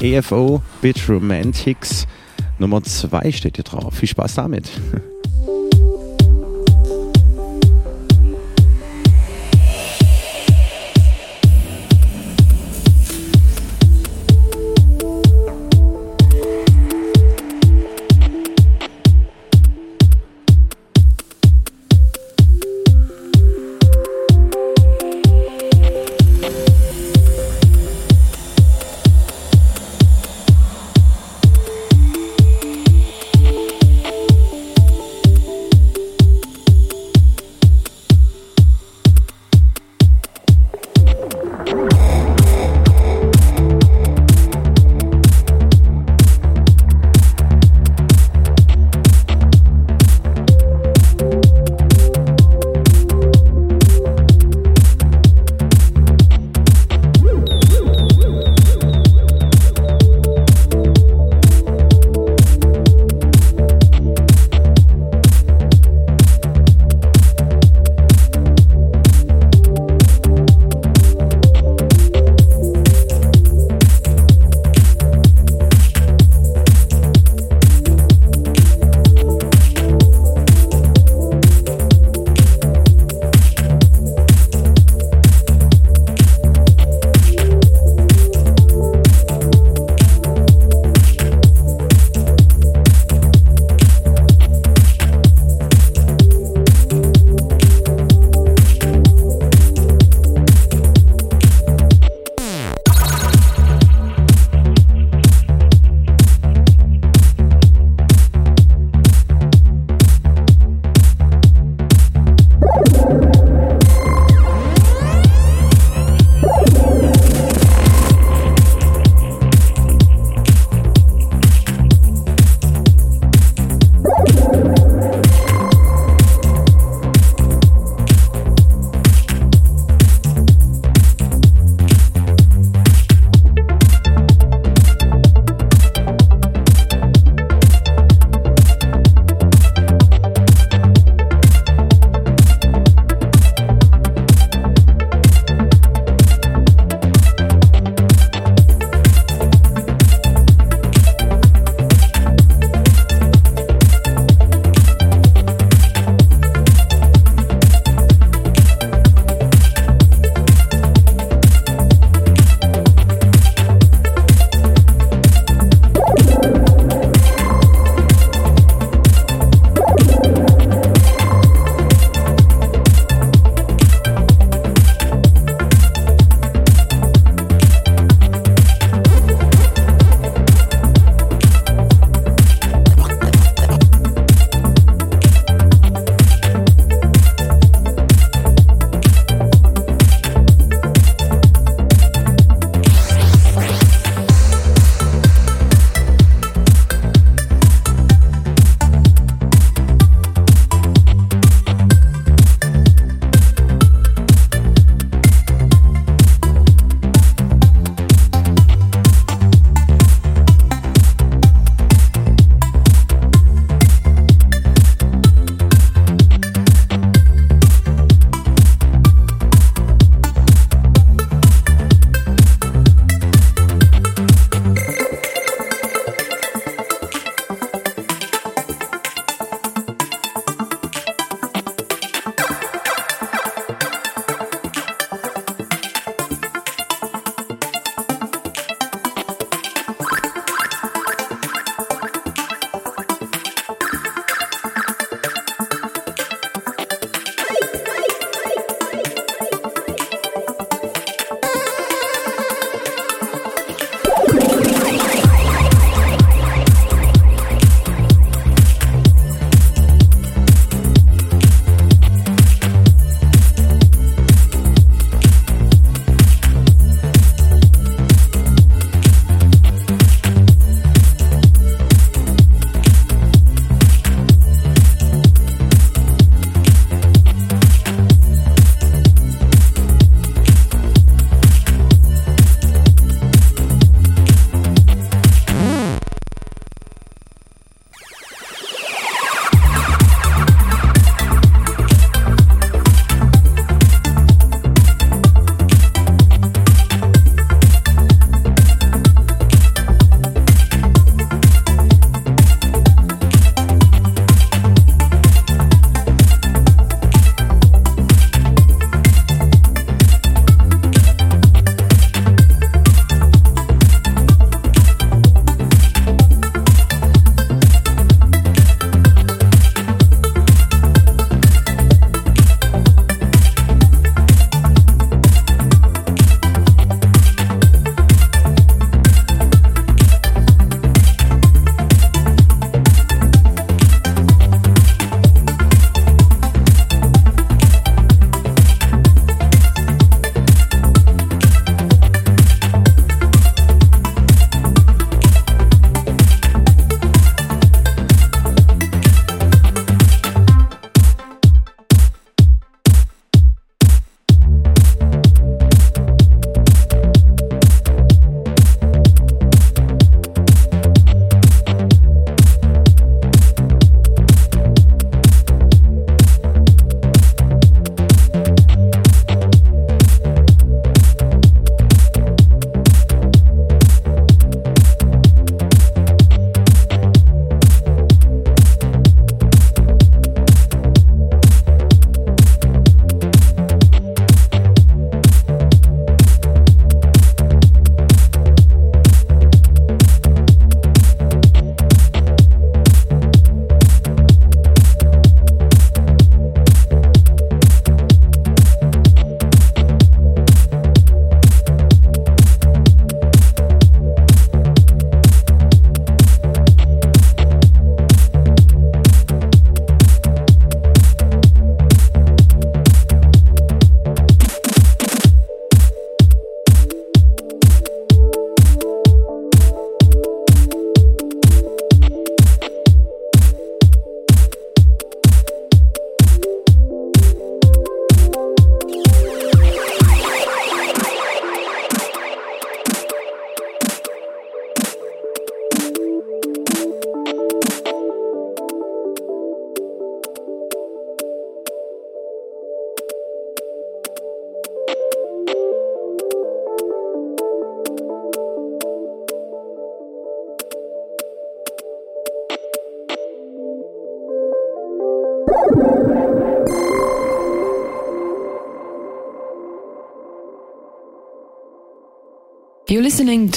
EFO 0.00 0.62
Bit 0.80 1.08
Romantics 1.08 2.06
Nummer 2.58 2.82
2 2.82 3.32
steht 3.32 3.56
hier 3.56 3.64
drauf. 3.64 3.94
Viel 3.94 4.08
Spaß 4.08 4.36
damit. 4.36 4.70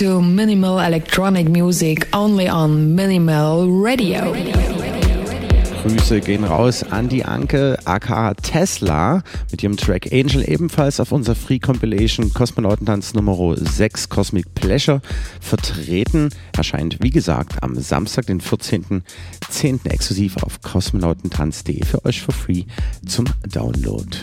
to 0.01 0.19
minimal 0.19 0.79
electronic 0.79 1.47
music 1.47 2.07
only 2.11 2.49
on 2.49 2.95
Minimal 2.95 3.67
Radio. 3.69 4.33
Grüße 5.83 6.21
gehen 6.21 6.43
raus 6.43 6.81
an 6.81 7.07
die 7.07 7.23
Anke 7.23 7.77
aka 7.85 8.33
Tesla 8.33 9.21
mit 9.51 9.61
ihrem 9.61 9.77
Track 9.77 10.11
Angel 10.11 10.43
ebenfalls 10.49 10.99
auf 10.99 11.11
unserer 11.11 11.35
Free 11.35 11.59
Compilation 11.59 12.33
Kosmonautentanz 12.33 13.13
Nummer 13.13 13.55
6 13.55 14.09
Cosmic 14.09 14.55
Pleasure 14.55 15.01
vertreten. 15.39 16.29
Erscheint 16.57 16.97
wie 17.03 17.11
gesagt 17.11 17.61
am 17.61 17.75
Samstag, 17.75 18.25
den 18.25 18.41
14.10. 18.41 19.87
exklusiv 19.87 20.37
auf 20.37 20.61
kosmonautentanz.de 20.63 21.85
für 21.85 22.03
euch 22.05 22.23
for 22.23 22.33
free 22.33 22.63
zum 23.05 23.25
Download. 23.47 24.17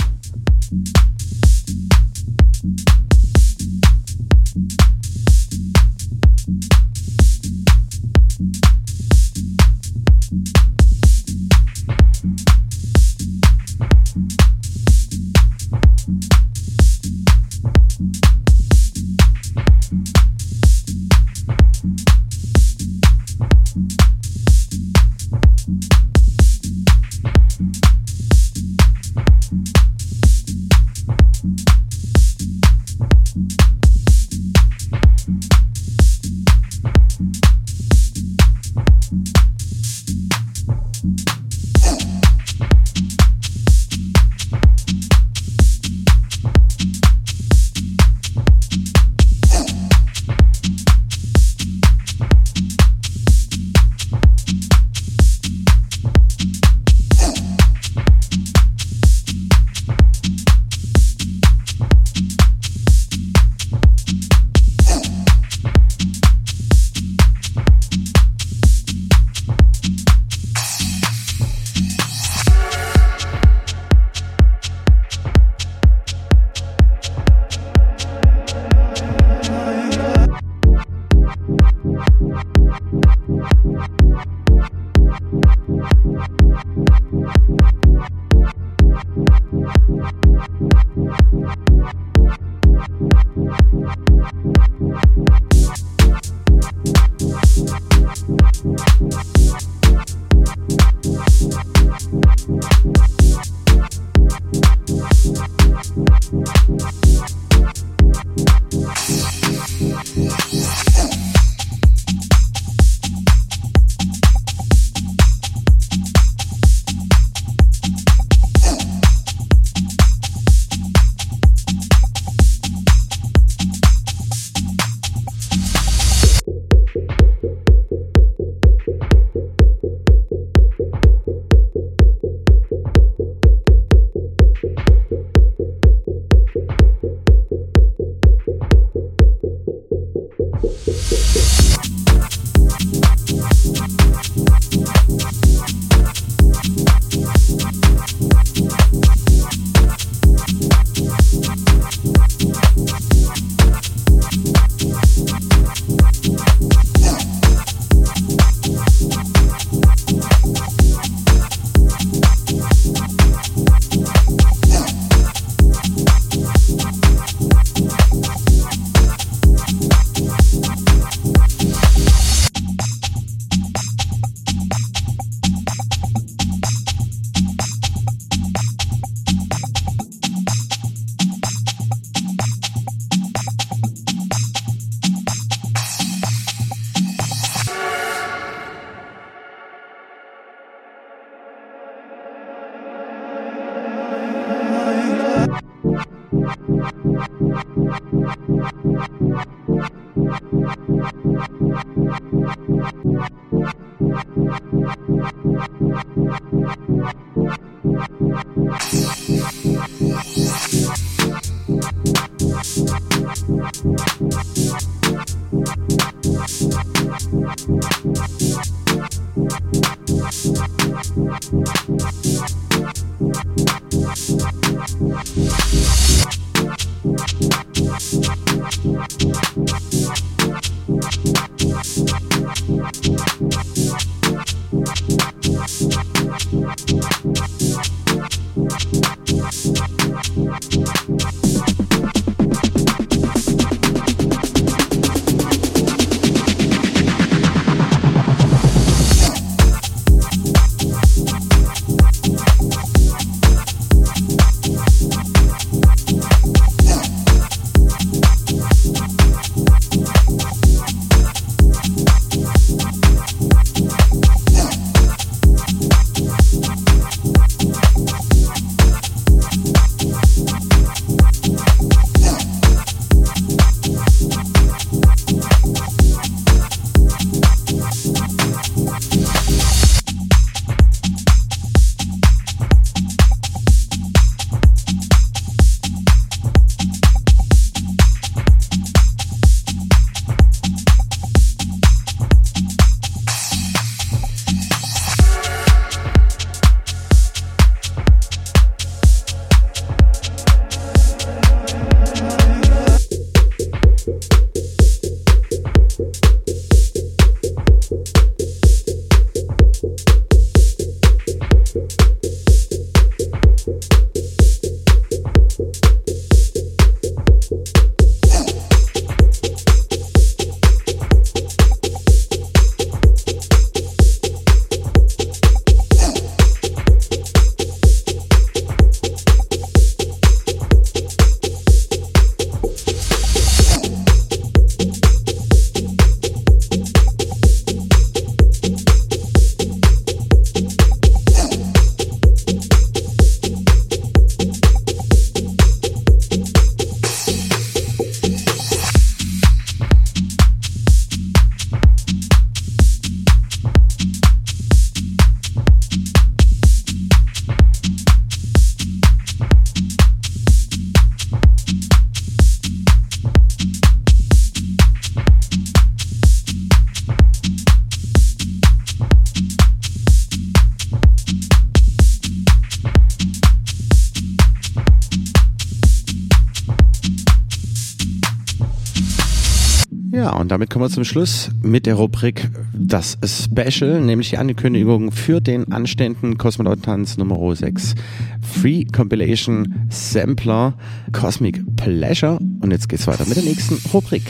Damit 380.58 380.70
kommen 380.70 380.86
wir 380.86 380.90
zum 380.90 381.04
Schluss 381.04 381.50
mit 381.62 381.86
der 381.86 381.94
Rubrik 381.94 382.50
Das 382.74 383.16
Special, 383.24 384.00
nämlich 384.00 384.30
die 384.30 384.38
Ankündigung 384.38 385.12
für 385.12 385.40
den 385.40 385.70
anstehenden 385.70 386.36
Kosmonautentanz 386.36 387.16
Nummer 387.16 387.54
6. 387.54 387.94
Free 388.42 388.84
Compilation 388.84 389.86
Sampler 389.88 390.74
Cosmic 391.12 391.60
Pleasure. 391.76 392.40
Und 392.60 392.72
jetzt 392.72 392.88
geht's 392.88 393.06
weiter 393.06 393.24
mit 393.26 393.36
der 393.36 393.44
nächsten 393.44 393.80
Rubrik. 393.92 394.24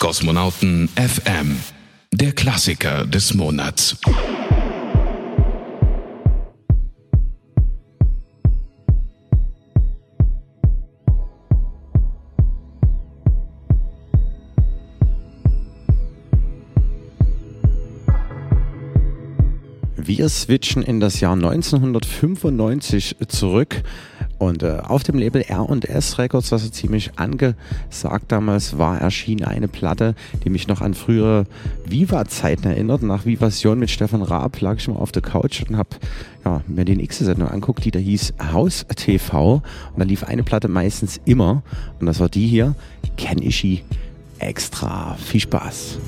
Kosmonauten 0.00 0.88
FM, 0.96 1.54
der 2.12 2.32
Klassiker 2.32 3.06
des 3.06 3.34
Monats. 3.34 3.96
Wir 20.16 20.28
switchen 20.28 20.84
in 20.84 21.00
das 21.00 21.18
Jahr 21.18 21.32
1995 21.32 23.16
zurück 23.26 23.82
und 24.38 24.62
äh, 24.62 24.78
auf 24.80 25.02
dem 25.02 25.18
Label 25.18 25.42
R&S 25.42 26.18
Records, 26.18 26.52
was 26.52 26.62
so 26.62 26.68
ziemlich 26.68 27.18
angesagt 27.18 28.26
damals 28.28 28.78
war, 28.78 29.00
erschien 29.00 29.42
eine 29.42 29.66
Platte, 29.66 30.14
die 30.44 30.50
mich 30.50 30.68
noch 30.68 30.82
an 30.82 30.94
frühere 30.94 31.46
Viva-Zeiten 31.84 32.68
erinnert. 32.68 33.02
Nach 33.02 33.26
Vivasion 33.26 33.80
mit 33.80 33.90
Stefan 33.90 34.22
Raab 34.22 34.60
lag 34.60 34.76
ich 34.76 34.86
mal 34.86 34.94
auf 34.94 35.10
der 35.10 35.22
Couch 35.22 35.64
und 35.68 35.76
habe 35.76 35.96
ja, 36.44 36.62
mir 36.68 36.84
die 36.84 36.94
nächste 36.94 37.24
Sendung 37.24 37.48
anguckt, 37.48 37.84
die 37.84 37.90
da 37.90 37.98
hieß 37.98 38.34
Haus 38.52 38.86
TV 38.94 39.54
und 39.54 39.98
da 39.98 40.04
lief 40.04 40.22
eine 40.22 40.44
Platte 40.44 40.68
meistens 40.68 41.20
immer 41.24 41.64
und 41.98 42.06
das 42.06 42.20
war 42.20 42.28
die 42.28 42.46
hier, 42.46 42.76
Ken 43.16 43.42
Ishii 43.42 43.82
Extra. 44.38 45.16
Viel 45.16 45.40
Spaß. 45.40 45.98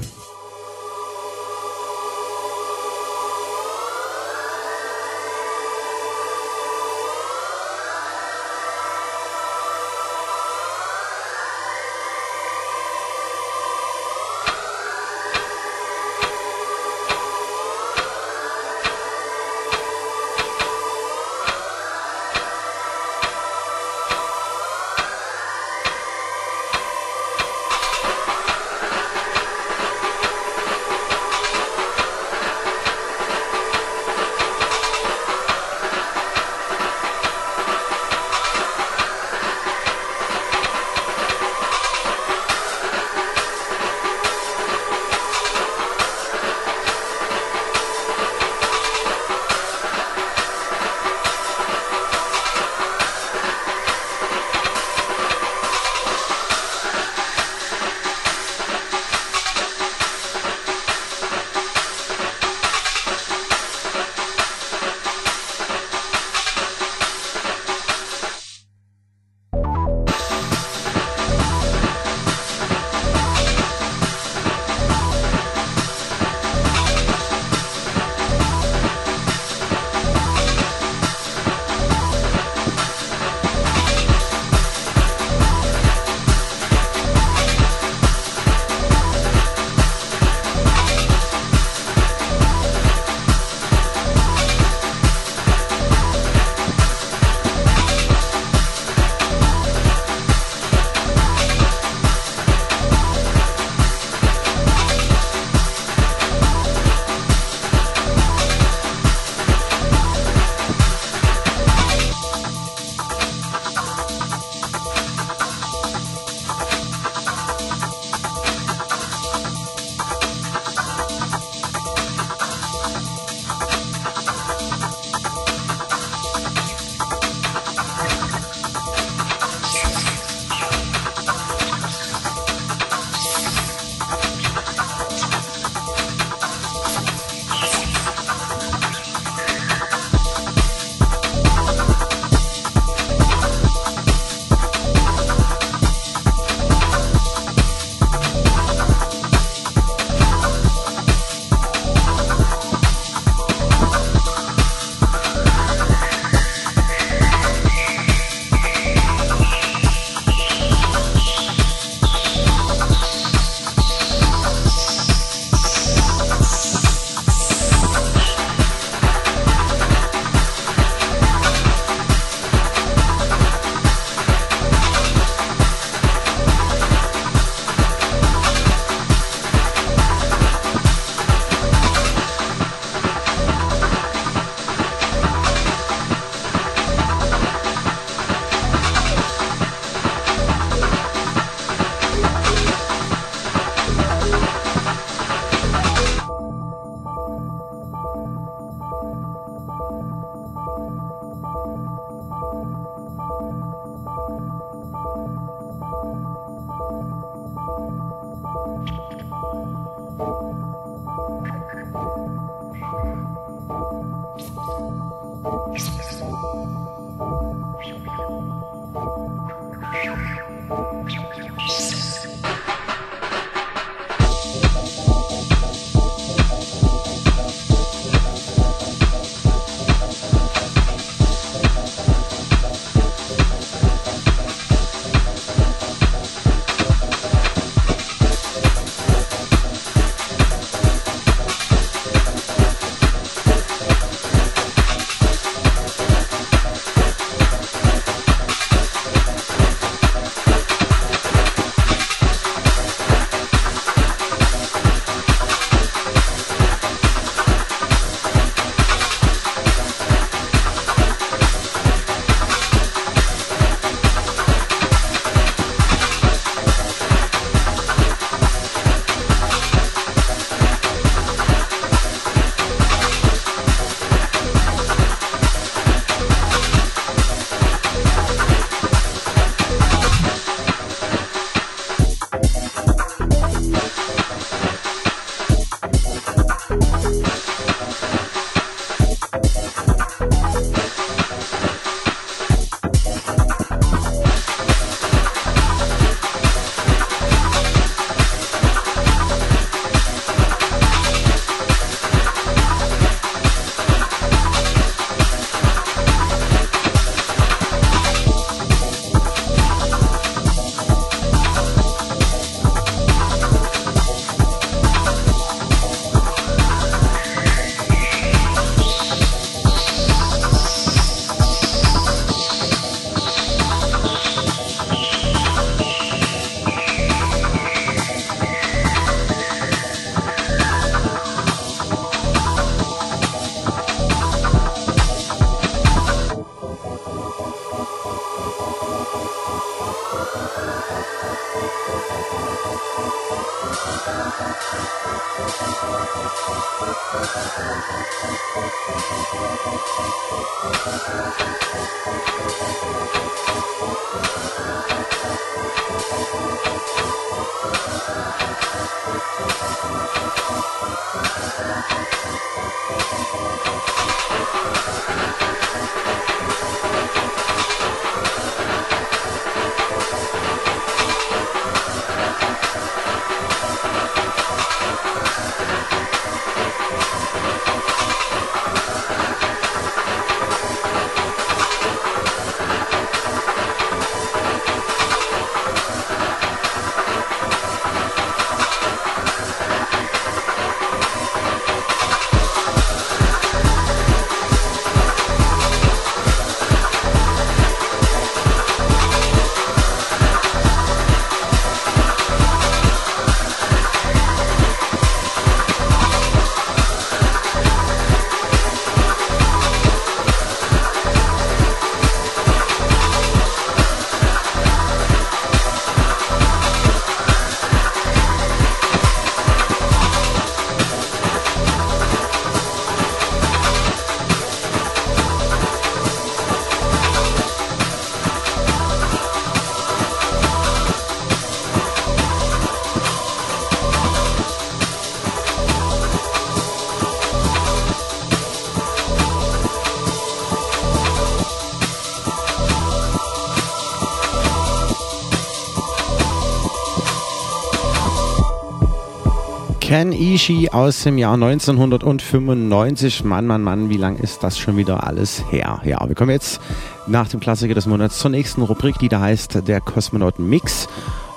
Ken 449.97 450.12
Ishii 450.12 450.68
aus 450.73 451.05
dem 451.05 451.16
Jahr 451.16 451.32
1995. 451.32 453.24
Mann, 453.24 453.47
Mann, 453.47 453.62
Mann, 453.62 453.89
wie 453.89 453.97
lang 453.97 454.18
ist 454.18 454.43
das 454.43 454.59
schon 454.59 454.77
wieder 454.77 455.05
alles 455.05 455.43
her? 455.51 455.81
Ja, 455.86 456.06
wir 456.06 456.14
kommen 456.14 456.32
jetzt 456.32 456.60
nach 457.06 457.28
dem 457.28 457.40
Klassiker 457.40 457.73
des 457.73 457.86
Monats 457.86 458.18
zur 458.18 458.31
nächsten 458.31 458.60
Rubrik, 458.60 458.98
die 458.98 459.09
da 459.09 459.20
heißt 459.20 459.66
der 459.66 459.81
Kosmonauten 459.81 460.47
Mix. 460.51 460.86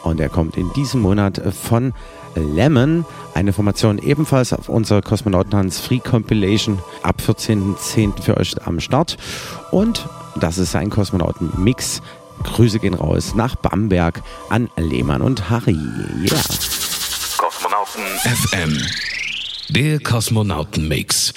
Und 0.03 0.19
er 0.19 0.27
kommt 0.27 0.57
in 0.57 0.73
diesem 0.73 0.99
Monat 0.99 1.41
von 1.55 1.93
Lemon, 2.35 3.05
eine 3.33 3.53
Formation 3.53 3.97
ebenfalls 3.97 4.51
auf 4.51 4.67
unserer 4.67 5.03
Kosmonautentanz 5.03 5.79
Free 5.79 5.99
Compilation 5.99 6.79
ab 7.01 7.21
14.10. 7.25 8.21
für 8.21 8.35
euch 8.35 8.55
am 8.67 8.81
Start. 8.81 9.15
Und 9.71 10.05
das 10.37 10.57
ist 10.57 10.75
ein 10.75 10.89
Kosmonauten-Mix. 10.89 12.01
Grüße 12.43 12.79
gehen 12.79 12.95
raus 12.95 13.35
nach 13.35 13.55
Bamberg 13.55 14.21
an 14.49 14.69
Lehmann 14.75 15.21
und 15.21 15.49
Harry. 15.49 15.77
Yeah. 16.21 16.78
FM. 17.95 18.77
Der 19.69 19.99
Kosmonauten-Mix. 19.99 21.33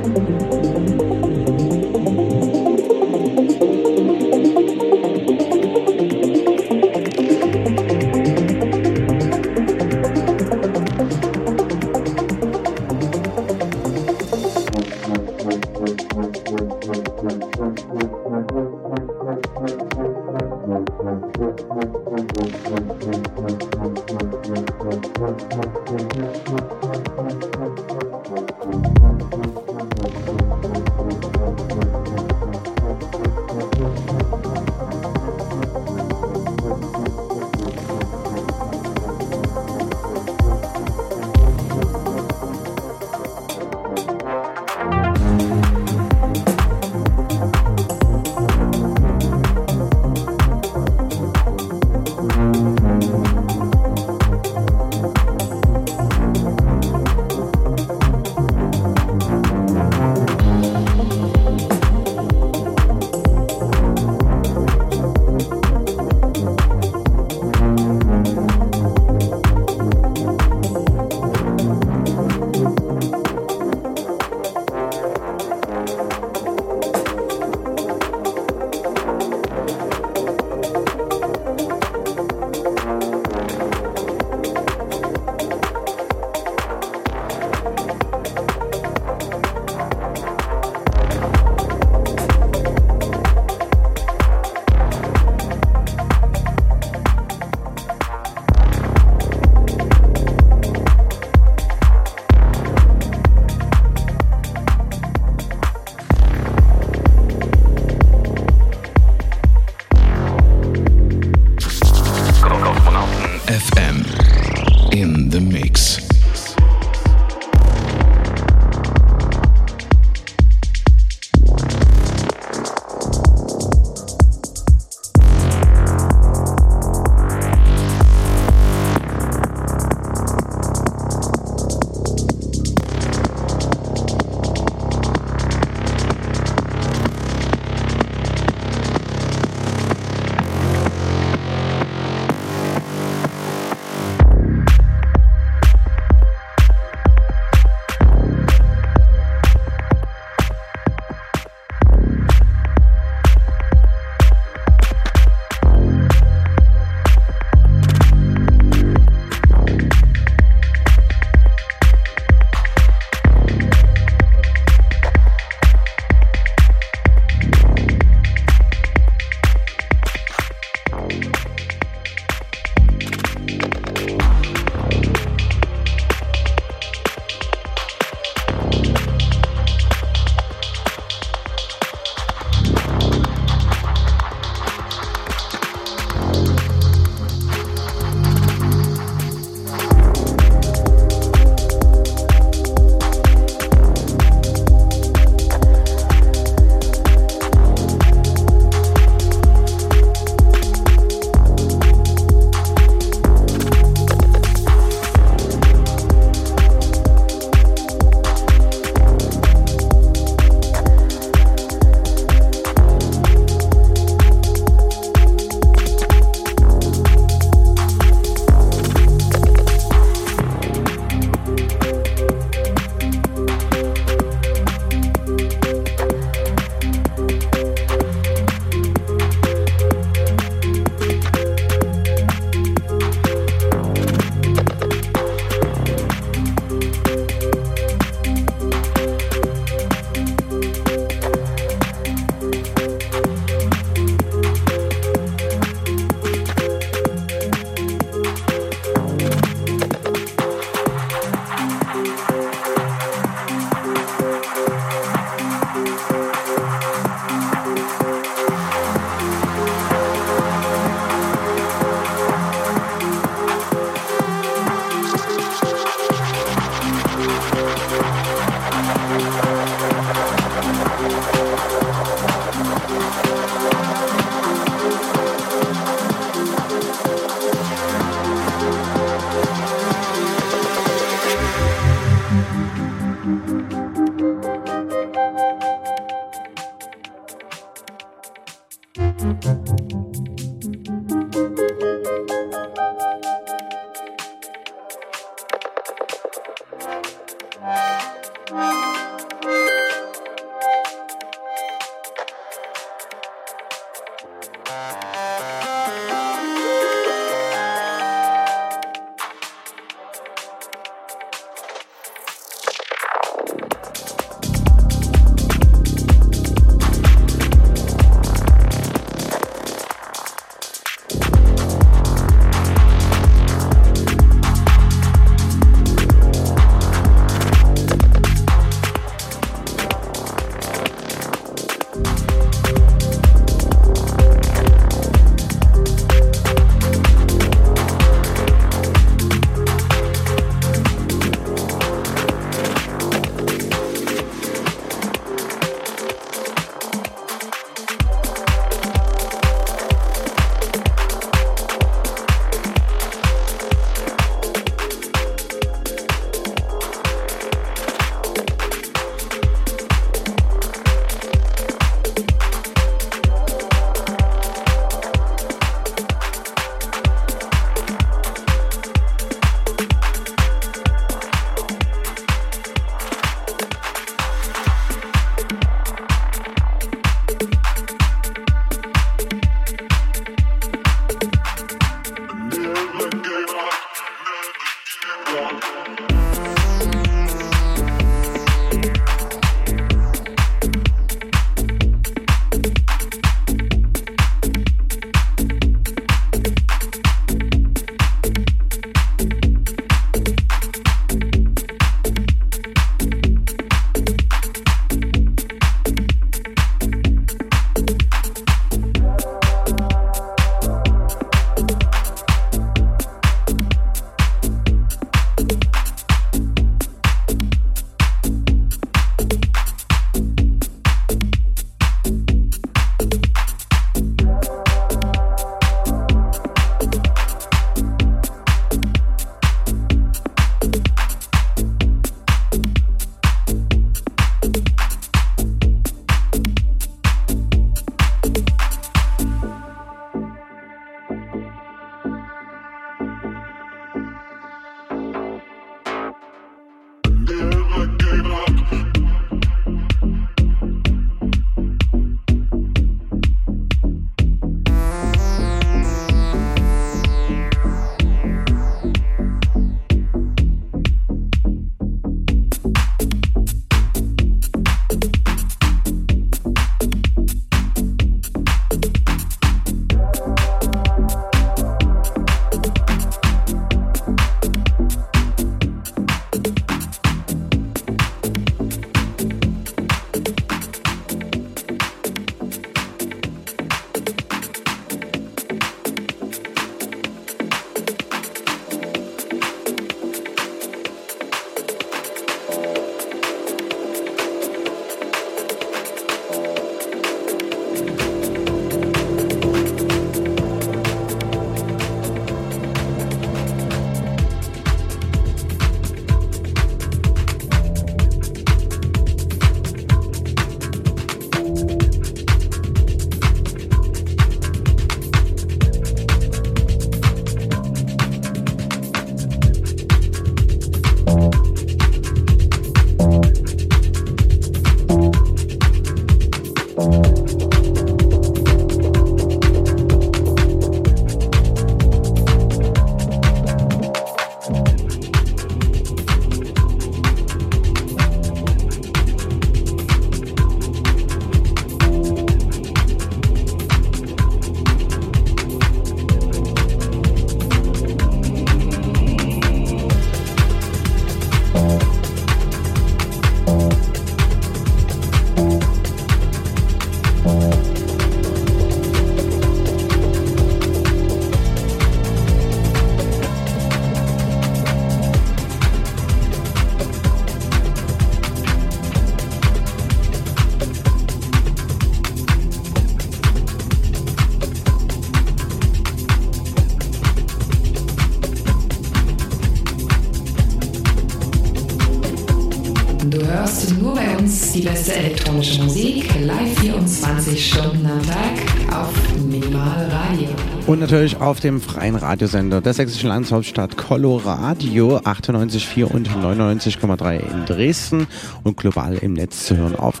Du 583.06 583.18
hörst 583.26 583.76
nur 583.80 583.94
bei 583.96 584.16
uns 584.16 584.52
die 584.52 584.60
beste 584.60 584.94
elektronische 584.94 585.60
Musik, 585.64 586.08
live 586.20 586.60
24 586.60 587.52
Stunden 587.52 587.84
am 587.84 588.00
Tag 588.00 588.72
auf 588.72 588.92
Minimal 589.18 589.88
Radio. 589.90 590.28
Und 590.68 590.78
natürlich 590.78 591.16
auf 591.20 591.40
dem 591.40 591.60
freien 591.60 591.96
Radiosender 591.96 592.60
der 592.60 592.74
sächsischen 592.74 593.08
Landeshauptstadt 593.08 593.76
Coloradio 593.76 594.98
98,4 594.98 595.84
und 595.84 596.08
99,3 596.10 597.18
in 597.18 597.44
Dresden 597.44 598.06
und 598.44 598.56
global 598.56 598.94
im 598.94 599.14
Netz 599.14 599.46
zu 599.46 599.56
hören 599.56 599.74
auf 599.74 600.00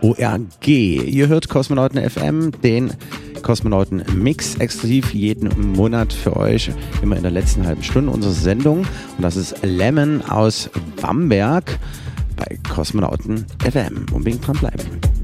coloradio.org. 0.00 0.68
Ihr 0.68 1.28
hört 1.28 1.48
Kosmonauten 1.48 1.98
FM, 2.08 2.52
den 2.62 2.92
Kosmonauten 3.42 4.02
Mix 4.14 4.56
exklusiv 4.56 5.14
jeden 5.14 5.72
Monat 5.72 6.12
für 6.12 6.36
euch, 6.36 6.70
immer 7.02 7.16
in 7.16 7.22
der 7.22 7.30
letzten 7.30 7.66
halben 7.66 7.82
Stunde 7.82 8.12
unserer 8.12 8.32
Sendung. 8.32 8.78
Und 8.78 9.22
das 9.22 9.36
ist 9.36 9.54
Lemon 9.62 10.22
aus 10.22 10.70
Bamberg 11.00 11.78
bei 12.36 12.58
Kosmonauten 12.68 13.46
FM. 13.64 14.06
Unbedingt 14.12 14.46
dranbleiben. 14.46 15.17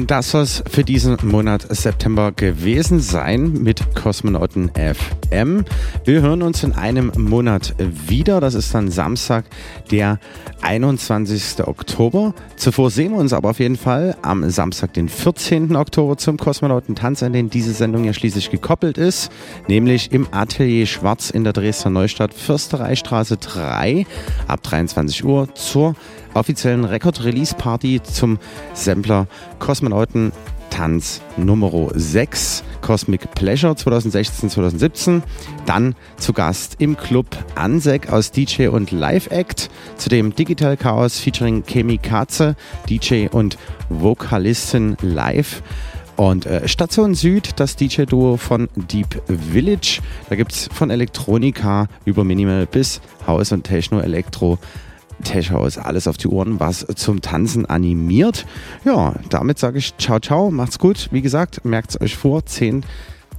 Und 0.00 0.10
das 0.10 0.30
soll 0.30 0.44
es 0.44 0.64
für 0.66 0.82
diesen 0.82 1.18
Monat 1.24 1.66
September 1.68 2.32
gewesen 2.32 3.00
sein 3.00 3.52
mit 3.62 3.94
Kosmonauten 3.94 4.70
FM. 4.70 5.66
Wir 6.06 6.22
hören 6.22 6.40
uns 6.40 6.64
in 6.64 6.72
einem 6.72 7.12
Monat 7.18 7.74
wieder. 7.78 8.40
Das 8.40 8.54
ist 8.54 8.74
dann 8.74 8.90
Samstag, 8.90 9.44
der 9.90 10.18
21. 10.62 11.66
Oktober. 11.66 12.32
Zuvor 12.56 12.90
sehen 12.90 13.12
wir 13.12 13.18
uns 13.18 13.34
aber 13.34 13.50
auf 13.50 13.60
jeden 13.60 13.76
Fall 13.76 14.16
am 14.22 14.48
Samstag, 14.48 14.94
den 14.94 15.10
14. 15.10 15.76
Oktober 15.76 16.16
zum 16.16 16.38
Kosmonautentanz, 16.38 17.22
an 17.22 17.34
den 17.34 17.50
diese 17.50 17.74
Sendung 17.74 18.04
ja 18.04 18.14
schließlich 18.14 18.50
gekoppelt 18.50 18.96
ist. 18.96 19.30
Nämlich 19.68 20.12
im 20.12 20.28
Atelier 20.30 20.86
Schwarz 20.86 21.28
in 21.28 21.44
der 21.44 21.52
Dresdner 21.52 21.90
Neustadt, 21.90 22.32
Fürstereistraße 22.32 23.36
3 23.36 24.06
ab 24.48 24.62
23 24.62 25.26
Uhr 25.26 25.54
zur 25.54 25.94
offiziellen 26.40 26.86
Record-Release-Party 26.86 28.02
zum 28.02 28.38
Sampler 28.72 29.26
Kosmonauten 29.58 30.32
Tanz 30.70 31.20
Nummer 31.36 31.90
6 31.92 32.64
Cosmic 32.80 33.34
Pleasure 33.34 33.74
2016-2017. 33.74 35.20
Dann 35.66 35.94
zu 36.16 36.32
Gast 36.32 36.76
im 36.78 36.96
Club 36.96 37.26
Ansek 37.56 38.10
aus 38.10 38.30
DJ 38.30 38.68
und 38.68 38.90
Live-Act. 38.90 39.68
Zudem 39.98 40.34
Digital 40.34 40.78
Chaos 40.78 41.18
featuring 41.18 41.62
Kemi 41.66 41.98
Katze, 41.98 42.56
DJ 42.88 43.26
und 43.30 43.58
Vokalistin 43.90 44.96
live. 45.02 45.62
Und 46.16 46.46
äh, 46.46 46.66
Station 46.68 47.14
Süd, 47.14 47.50
das 47.56 47.76
DJ-Duo 47.76 48.38
von 48.38 48.70
Deep 48.76 49.22
Village. 49.26 50.00
Da 50.30 50.36
gibt 50.36 50.52
es 50.52 50.68
von 50.72 50.88
Elektronika 50.88 51.86
über 52.06 52.24
Minimal 52.24 52.66
bis 52.66 53.02
House 53.26 53.52
und 53.52 53.64
Techno 53.64 54.00
Elektro 54.00 54.58
Tech-Haus, 55.22 55.78
alles 55.78 56.08
auf 56.08 56.16
die 56.16 56.28
Ohren, 56.28 56.60
was 56.60 56.86
zum 56.96 57.20
Tanzen 57.20 57.66
animiert. 57.66 58.46
Ja, 58.84 59.14
damit 59.28 59.58
sage 59.58 59.78
ich 59.78 59.96
ciao, 59.96 60.18
ciao, 60.20 60.50
macht's 60.50 60.78
gut. 60.78 61.08
Wie 61.10 61.22
gesagt, 61.22 61.64
merkt 61.64 61.90
es 61.90 62.00
euch 62.00 62.16
vor, 62.16 62.44
10 62.44 62.84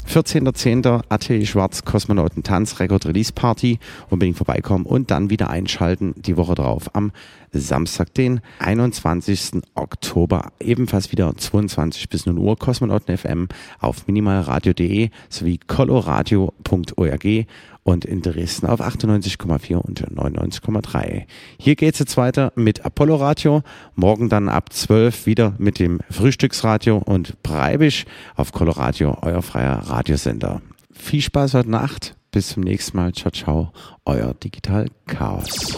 14.10. 0.07 1.03
Atelier 1.09 1.45
Schwarz 1.45 1.85
Kosmonauten 1.85 2.43
Tanz 2.43 2.79
Record 2.79 3.05
Release 3.05 3.31
Party. 3.31 3.79
Unbedingt 4.09 4.37
vorbeikommen 4.37 4.85
und 4.85 5.11
dann 5.11 5.29
wieder 5.29 5.49
einschalten 5.49 6.13
die 6.17 6.37
Woche 6.37 6.55
drauf 6.55 6.93
am 6.93 7.11
Samstag, 7.53 8.13
den 8.13 8.41
21. 8.59 9.61
Oktober. 9.75 10.51
Ebenfalls 10.59 11.11
wieder 11.11 11.35
22 11.35 12.09
bis 12.09 12.25
0 12.25 12.37
Uhr 12.37 12.57
Kosmonauten 12.57 13.17
FM 13.17 13.47
auf 13.79 14.07
minimalradio.de 14.07 15.09
sowie 15.29 15.59
coloradio.org 15.65 17.45
und 17.83 18.05
in 18.05 18.21
Dresden 18.21 18.67
auf 18.67 18.81
98,4 18.81 19.75
und 19.75 20.01
99,3. 20.07 21.25
Hier 21.59 21.75
geht's 21.75 21.99
jetzt 21.99 22.17
weiter 22.17 22.51
mit 22.55 22.85
Apollo 22.85 23.15
Radio. 23.15 23.63
Morgen 23.95 24.29
dann 24.29 24.49
ab 24.49 24.71
12 24.71 25.25
wieder 25.25 25.53
mit 25.57 25.79
dem 25.79 25.99
Frühstücksradio 26.09 26.97
und 26.97 27.41
Breibisch 27.43 28.05
auf 28.35 28.51
Coloradio, 28.51 29.17
euer 29.21 29.41
freier 29.41 29.77
Radiosender. 29.87 30.61
Viel 30.91 31.21
Spaß 31.21 31.55
heute 31.55 31.71
Nacht. 31.71 32.15
Bis 32.31 32.49
zum 32.49 32.63
nächsten 32.63 32.95
Mal. 32.95 33.11
Ciao, 33.13 33.31
ciao. 33.31 33.73
Euer 34.05 34.33
Digital 34.33 34.87
Chaos. 35.07 35.77